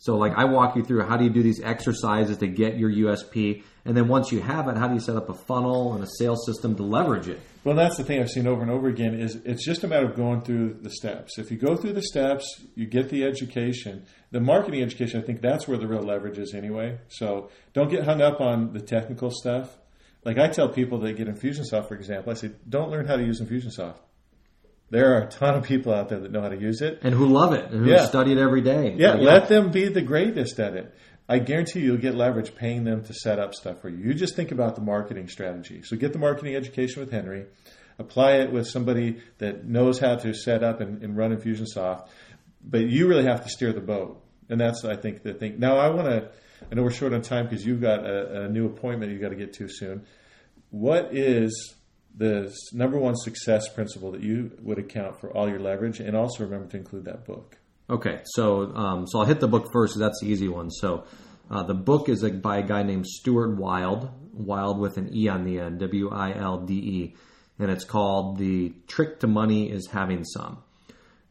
[0.00, 2.88] So, like, I walk you through how do you do these exercises to get your
[2.88, 6.04] USP, and then once you have it, how do you set up a funnel and
[6.04, 7.40] a sales system to leverage it?
[7.64, 10.06] Well, that's the thing I've seen over and over again is it's just a matter
[10.06, 11.36] of going through the steps.
[11.36, 12.46] If you go through the steps,
[12.76, 14.06] you get the education.
[14.30, 16.98] The marketing education, I think that's where the real leverage is anyway.
[17.08, 19.76] So don't get hung up on the technical stuff.
[20.28, 23.22] Like I tell people that get Infusionsoft, for example, I say, don't learn how to
[23.24, 23.96] use Infusionsoft.
[24.90, 26.98] There are a ton of people out there that know how to use it.
[27.02, 28.04] And who love it, and who Yeah.
[28.04, 28.94] study it every day.
[28.94, 30.94] Yeah, But let them be the greatest at it.
[31.30, 33.96] I guarantee you'll get leverage paying them to set up stuff for you.
[34.04, 35.80] You just think about the marketing strategy.
[35.82, 37.46] So get the marketing education with Henry,
[37.98, 42.06] apply it with somebody that knows how to set up and, and run Infusionsoft,
[42.62, 44.22] but you really have to steer the boat.
[44.50, 45.58] And that's, I think, the thing.
[45.58, 46.28] Now, I want to,
[46.70, 49.30] I know we're short on time because you've got a, a new appointment you've got
[49.30, 50.04] to get to soon.
[50.70, 51.74] What is
[52.16, 56.00] the number one success principle that you would account for all your leverage?
[56.00, 57.56] And also remember to include that book.
[57.90, 59.98] Okay, so um, so I'll hit the book first.
[59.98, 60.70] That's the easy one.
[60.70, 61.04] So
[61.50, 65.44] uh, the book is by a guy named Stuart Wilde, Wilde with an E on
[65.44, 67.16] the end, W I L D E,
[67.58, 70.58] and it's called "The Trick to Money Is Having Some,"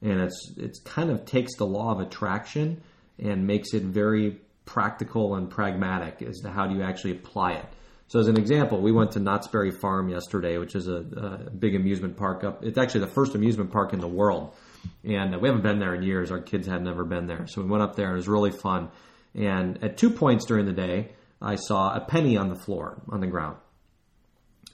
[0.02, 2.82] and it's it's kind of takes the law of attraction
[3.20, 7.66] and makes it very practical and pragmatic as to how do you actually apply it.
[8.10, 11.50] So as an example, we went to Knott's Berry Farm yesterday, which is a, a
[11.50, 12.64] big amusement park up.
[12.64, 14.56] It's actually the first amusement park in the world,
[15.04, 16.32] and we haven't been there in years.
[16.32, 18.08] Our kids had never been there, so we went up there.
[18.08, 18.90] and It was really fun.
[19.36, 23.20] And at two points during the day, I saw a penny on the floor on
[23.20, 23.58] the ground.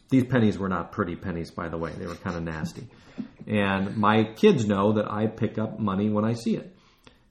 [0.09, 1.91] These pennies were not pretty pennies, by the way.
[1.91, 2.88] They were kind of nasty.
[3.47, 6.75] And my kids know that I pick up money when I see it.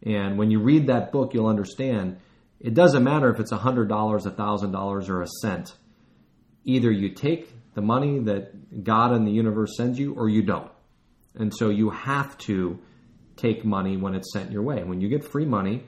[0.05, 2.19] And when you read that book, you'll understand
[2.61, 5.75] it doesn't matter if it's $100, $1,000, or a cent.
[6.65, 10.71] Either you take the money that God and the universe sends you or you don't.
[11.35, 12.79] And so you have to
[13.37, 14.79] take money when it's sent your way.
[14.79, 15.85] And when you get free money,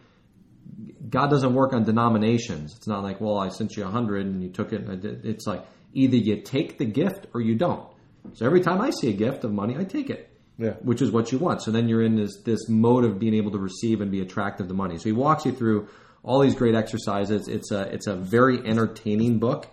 [1.09, 2.75] God doesn't work on denominations.
[2.77, 4.81] It's not like, well, I sent you a hundred and you took it.
[4.83, 5.25] And I did.
[5.25, 7.87] It's like either you take the gift or you don't.
[8.33, 10.73] So every time I see a gift of money, I take it Yeah.
[10.83, 11.63] which is what you want.
[11.63, 14.67] So then you're in this this mode of being able to receive and be attractive
[14.69, 14.97] to money.
[14.97, 15.89] So he walks you through
[16.23, 17.49] all these great exercises.
[17.49, 19.69] It's a it's a very entertaining book,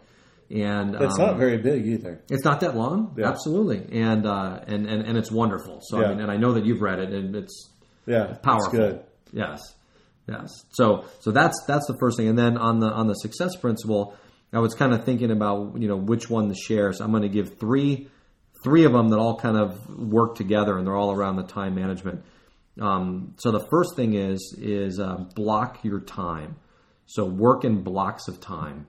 [0.53, 2.21] and It's um, not very big either.
[2.29, 3.15] it's not that long.
[3.17, 3.29] Yeah.
[3.29, 5.79] Absolutely, and, uh, and and and it's wonderful.
[5.81, 6.05] So Yeah.
[6.05, 7.69] I mean, and I know that you've read it, and it's
[8.05, 8.33] Yeah.
[8.41, 8.67] powerful.
[8.67, 8.99] It's good.
[9.33, 9.61] Yes,
[10.27, 10.49] yes.
[10.71, 14.13] So so that's that's the first thing, and then on the on the success principle,
[14.53, 16.91] I was kind of thinking about you know which one to share.
[16.93, 18.09] So I'm going to give three
[18.63, 21.73] three of them that all kind of work together, and they're all around the time
[21.75, 22.23] management.
[22.79, 26.57] Um, so the first thing is is uh, block your time.
[27.05, 28.87] So work in blocks of time.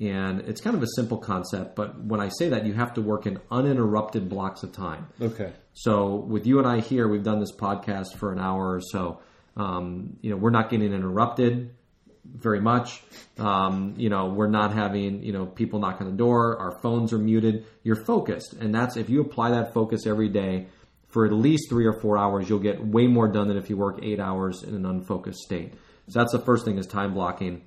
[0.00, 3.02] And it's kind of a simple concept, but when I say that, you have to
[3.02, 5.08] work in uninterrupted blocks of time.
[5.20, 5.52] Okay.
[5.74, 9.20] So with you and I here, we've done this podcast for an hour or so.
[9.56, 11.74] Um, you know, we're not getting interrupted
[12.24, 13.02] very much.
[13.38, 16.58] Um, you know, we're not having you know people knock on the door.
[16.58, 17.66] Our phones are muted.
[17.82, 20.68] You're focused, and that's if you apply that focus every day
[21.08, 23.76] for at least three or four hours, you'll get way more done than if you
[23.76, 25.74] work eight hours in an unfocused state.
[26.08, 27.62] So that's the first thing is time blocking.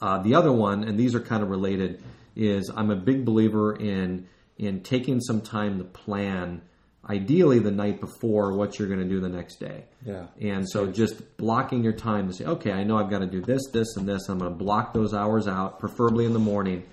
[0.00, 2.02] Uh, the other one, and these are kind of related,
[2.36, 4.26] is I'm a big believer in
[4.56, 6.62] in taking some time to plan,
[7.08, 9.84] ideally the night before, what you're going to do the next day.
[10.06, 10.26] Yeah.
[10.40, 13.40] And so just blocking your time to say, okay, I know I've got to do
[13.40, 14.28] this, this, and this.
[14.28, 16.84] I'm going to block those hours out, preferably in the morning,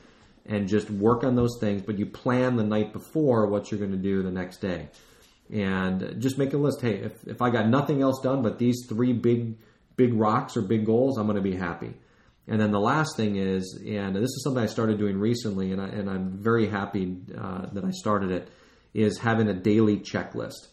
[0.45, 1.83] and just work on those things.
[1.83, 4.89] But you plan the night before what you're going to do the next day.
[5.51, 6.81] And just make a list.
[6.81, 9.57] Hey, if, if I got nothing else done but these three big,
[9.97, 11.93] big rocks or big goals, I'm going to be happy.
[12.47, 15.81] And then the last thing is, and this is something I started doing recently, and,
[15.81, 18.49] I, and I'm very happy uh, that I started it,
[18.93, 20.67] is having a daily checklist.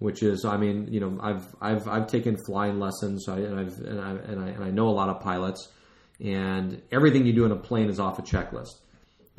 [0.00, 3.58] Which is, I mean, you know, I've I've I've taken flying lessons, so I, and
[3.58, 5.68] I've and I, and I and I know a lot of pilots,
[6.22, 8.80] and everything you do in a plane is off a checklist.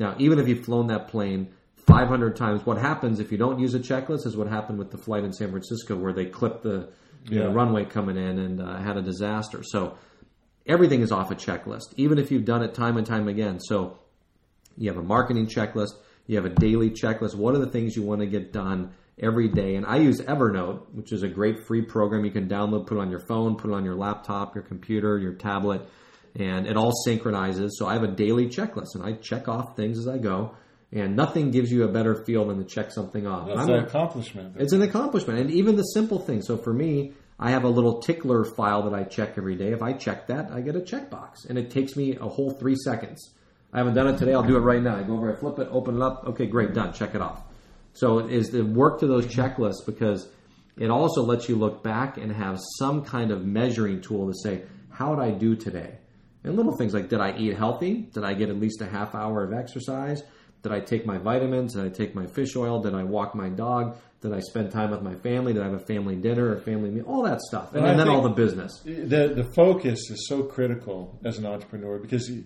[0.00, 1.52] Now, even if you've flown that plane
[1.86, 4.98] 500 times, what happens if you don't use a checklist is what happened with the
[4.98, 6.90] flight in San Francisco, where they clipped the,
[7.28, 9.62] you know, runway coming in and uh, had a disaster.
[9.62, 9.96] So
[10.66, 13.60] everything is off a checklist, even if you've done it time and time again.
[13.60, 13.98] So
[14.76, 15.92] you have a marketing checklist,
[16.26, 17.34] you have a daily checklist.
[17.34, 19.76] What are the things you want to get done every day?
[19.76, 23.00] And I use Evernote, which is a great free program you can download, put it
[23.00, 25.82] on your phone, put it on your laptop, your computer, your tablet,
[26.34, 27.78] and it all synchronizes.
[27.78, 30.54] So I have a daily checklist, and I check off things as I go.
[30.92, 33.48] And nothing gives you a better feel than to check something off.
[33.48, 34.56] That's an accomplishment.
[34.58, 35.40] it's an accomplishment.
[35.40, 36.46] And even the simple things.
[36.46, 39.72] So for me, I have a little tickler file that I check every day.
[39.72, 41.48] If I check that, I get a checkbox.
[41.48, 43.34] And it takes me a whole three seconds.
[43.72, 44.32] I haven't done it today.
[44.32, 44.96] I'll do it right now.
[44.96, 46.24] I go over, I flip it, open it up.
[46.28, 46.94] Okay, great, done.
[46.94, 47.42] Check it off.
[47.92, 50.28] So it is the work to those checklists because
[50.78, 54.62] it also lets you look back and have some kind of measuring tool to say,
[54.90, 55.98] how did I do today?
[56.42, 58.08] And little things like, did I eat healthy?
[58.14, 60.22] Did I get at least a half hour of exercise?
[60.66, 61.74] Did I take my vitamins?
[61.74, 62.80] Did I take my fish oil?
[62.82, 63.96] Did I walk my dog?
[64.20, 65.52] Did I spend time with my family?
[65.52, 67.04] Did I have a family dinner or family meal?
[67.06, 67.72] All that stuff.
[67.74, 68.80] And, And then all the business.
[68.84, 72.42] the the focus is so critical as an entrepreneur because you,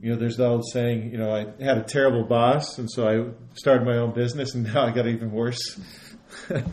[0.00, 3.08] you know there's the old saying you know I had a terrible boss and so
[3.08, 3.14] I
[3.54, 5.80] started my own business and now I got even worse.
[6.50, 6.64] and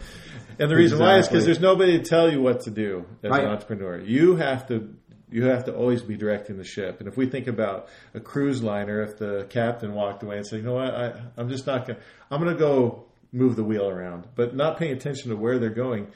[0.71, 3.43] the reason why is because there's nobody to tell you what to do as Right.
[3.43, 3.99] an entrepreneur.
[3.99, 4.93] You have to
[5.35, 7.01] you have to always be directing the ship.
[7.01, 10.59] And if we think about a cruise liner, if the captain walked away and said,
[10.59, 10.95] "You know what?
[10.95, 11.99] I, I'm just not going.
[11.99, 15.59] to I'm going to go move the wheel around," but not paying attention to where
[15.59, 16.07] they're going,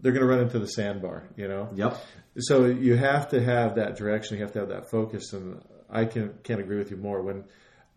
[0.00, 1.28] they're going to run into the sandbar.
[1.36, 1.68] You know.
[1.76, 2.04] Yep.
[2.38, 4.36] So you have to have that direction.
[4.36, 7.22] You have to have that focus, and I can can't agree with you more.
[7.22, 7.44] When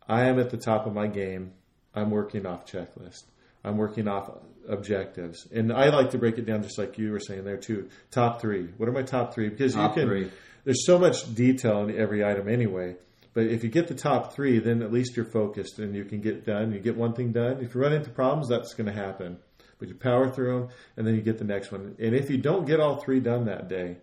[0.07, 1.53] I am at the top of my game,
[1.95, 3.23] I'm working off checklist.
[3.63, 4.29] I'm working off
[4.67, 7.89] objectives, and I like to break it down just like you were saying there too.
[8.11, 8.67] Top three.
[8.77, 9.49] What are my top three?
[9.49, 10.09] Because Top you can.
[10.09, 10.31] three.
[10.63, 12.95] There's so much detail in every item anyway.
[13.33, 16.19] But if you get the top three, then at least you're focused and you can
[16.19, 16.73] get done.
[16.73, 17.63] You get one thing done.
[17.63, 19.37] If you run into problems, that's going to happen.
[19.77, 21.95] But you power through them, and then you get the next one.
[21.99, 23.97] And if you don't get all three done that day,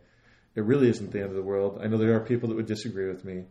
[0.54, 1.80] it really isn't the end of the world.
[1.82, 3.44] I know there are people that would disagree with me,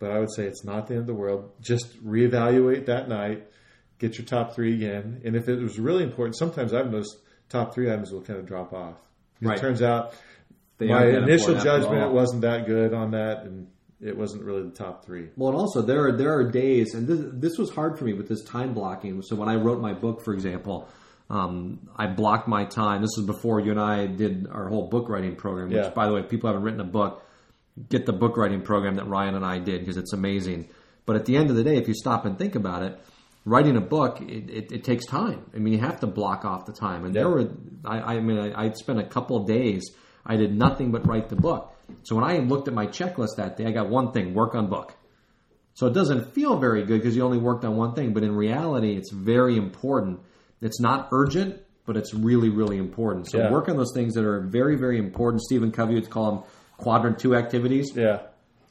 [0.00, 1.52] but I would say it's not the end of the world.
[1.60, 3.46] Just reevaluate that night,
[4.00, 7.16] get your top three again, and if it was really important, sometimes I've noticed
[7.48, 8.96] top three items will kind of drop off.
[9.40, 9.56] Right.
[9.56, 10.14] It turns out
[10.78, 13.68] They my initial judgment wasn't that good on that, and
[14.00, 15.28] it wasn't really the top three.
[15.36, 18.14] Well, and also there are there are days, and this, this was hard for me
[18.14, 19.20] with this time blocking.
[19.22, 20.88] So when I wrote my book, for example,
[21.28, 23.02] um, I blocked my time.
[23.02, 25.68] This is before you and I did our whole book writing program.
[25.68, 25.90] Which, Yeah.
[25.90, 27.22] by the way, if people haven't written a book,
[27.88, 30.68] get the book writing program that Ryan and I did because it's amazing.
[31.06, 32.98] But at the end of the day, if you stop and think about it,
[33.50, 35.44] writing a book it, it, it takes time.
[35.54, 37.04] I mean, you have to block off the time.
[37.04, 37.50] And there were,
[37.84, 39.82] I, I mean, I, I spent a couple of days.
[40.24, 41.74] I did nothing but write the book.
[42.04, 44.68] So when I looked at my checklist that day, I got one thing: work on
[44.68, 44.94] book.
[45.74, 48.34] So it doesn't feel very good because you only worked on one thing, but in
[48.36, 50.20] reality, it's very important.
[50.60, 53.30] It's not urgent, but it's really, really important.
[53.30, 53.50] So Yeah.
[53.50, 55.42] work on those things that are very, very important.
[55.42, 56.44] Stephen Covey would call them
[56.76, 57.92] quadrant two activities.
[57.94, 58.20] Yeah,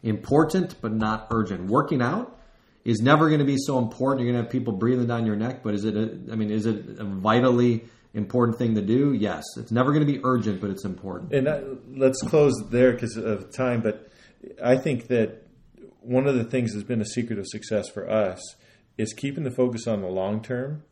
[0.03, 1.69] Important, but not urgent.
[1.69, 2.38] Working out
[2.86, 4.25] is never going to be so important.
[4.25, 5.95] You're going to have people breathing down your neck, but is it?
[5.95, 9.13] A, I mean, is it a vitally important thing to do?
[9.13, 9.43] Yes.
[9.57, 11.34] It's never going to be urgent, but it's important.
[11.34, 13.82] and uh, let's close there because of time.
[13.82, 14.09] But
[14.63, 15.43] I think that
[16.01, 18.39] one of the things that's been a secret of success for us
[18.97, 20.84] is keeping the focus on the long term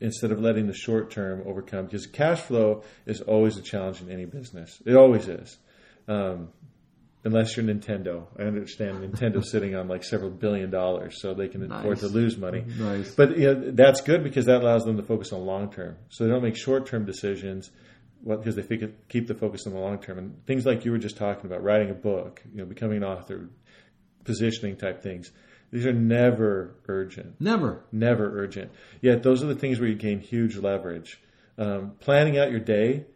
[0.00, 1.86] instead of letting the short term overcome.
[1.86, 4.80] Because cash flow is always a challenge in any business.
[4.86, 5.58] It always is.
[6.08, 6.50] Um,
[7.24, 11.70] unless you're Nintendo, I understand Nintendo's sitting on like several billion dollars, so they can
[11.70, 12.64] afford to lose money.
[12.78, 13.14] Nice.
[13.14, 15.96] But you know, that's good because that allows them to focus on long term.
[16.10, 17.70] So they don't make short term decisions
[18.22, 20.18] well, because they think keep the focus on the long term.
[20.18, 23.04] And things like you were just talking about, writing a book, you know, becoming an
[23.04, 23.50] author,
[24.24, 25.30] positioning type things.
[25.70, 27.84] These are never urgent, Never.
[27.90, 28.70] never urgent.
[29.00, 31.20] Yet those are the things where you gain huge leverage.
[31.58, 33.06] Um, planning out your day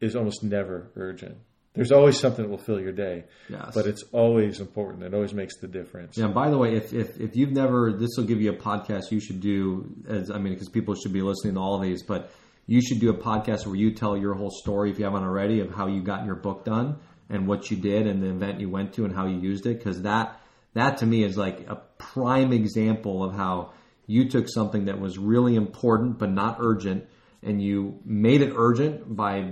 [0.00, 1.36] is almost never urgent.
[1.78, 3.22] There's always something that will fill your day.
[3.48, 3.70] Yes.
[3.72, 5.04] But it's always important.
[5.04, 6.18] It always makes the difference.
[6.18, 6.24] Yeah.
[6.24, 9.12] And by the way, if, if if you've never, this will give you a podcast
[9.12, 9.88] you should do.
[10.08, 12.32] As I mean, because people should be listening to all of these, but
[12.66, 15.60] you should do a podcast where you tell your whole story if you haven't already
[15.60, 16.98] of how you got your book done
[17.30, 19.78] and what you did and the event you went to and how you used it.
[19.78, 20.40] Because that
[20.74, 23.72] that to me is like a prime example of how
[24.08, 27.04] you took something that was really important but not urgent
[27.42, 29.50] and you made it urgent by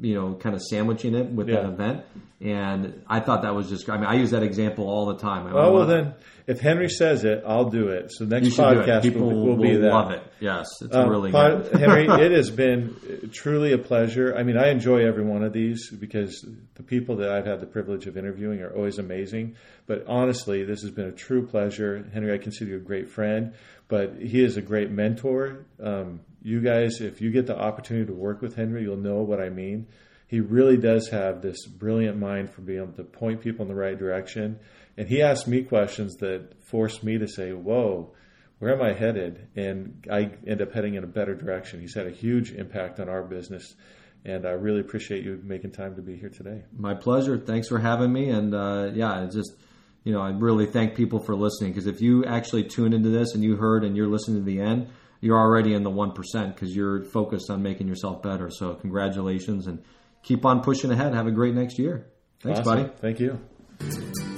[0.00, 1.62] you know kind of sandwiching it with Yeah.
[1.62, 2.02] that event
[2.40, 5.46] and i thought that was just i mean i use that example all the time
[5.46, 6.14] I Oh, well, then,
[6.46, 8.12] if Henry says it, I'll do it.
[8.12, 8.86] So next should do it.
[8.86, 9.90] podcast people will, will, will be that.
[9.92, 14.36] love it yes it's Um, really pod- good Henry, it has been truly a pleasure.
[14.36, 17.66] I mean, I enjoy every one of these because the people that I've had the
[17.66, 19.56] privilege of interviewing are always amazing.
[19.86, 22.04] But honestly, this has been a true pleasure.
[22.12, 23.54] Henry, I consider you a great friend,
[23.88, 25.64] but he is a great mentor.
[25.82, 29.40] Um, you guys, if you get the opportunity to work with Henry, you'll know what
[29.40, 29.86] I mean.
[30.26, 33.74] He really does have this brilliant mind for being able to point people in the
[33.74, 34.60] right direction.
[34.96, 38.12] And he asks me questions that force me to say, whoa,
[38.58, 39.48] where am I headed?
[39.56, 41.80] And I end up heading in a better direction.
[41.80, 43.74] He's had a huge impact on our business.
[44.26, 46.62] And I really appreciate you making time to be here today.
[46.76, 49.52] my pleasure thanks for having me and uh, yeah it's just
[50.02, 53.34] you know i really thank people for listening because if you actually tune into this
[53.34, 54.88] and you heard and you're listening to the end
[55.24, 59.82] you're already in the 1% because you're focused on making yourself better so congratulations and
[60.22, 62.06] keep on pushing ahead have a great next year
[62.42, 62.82] thanks Awesome.
[62.84, 64.33] buddy Thank you.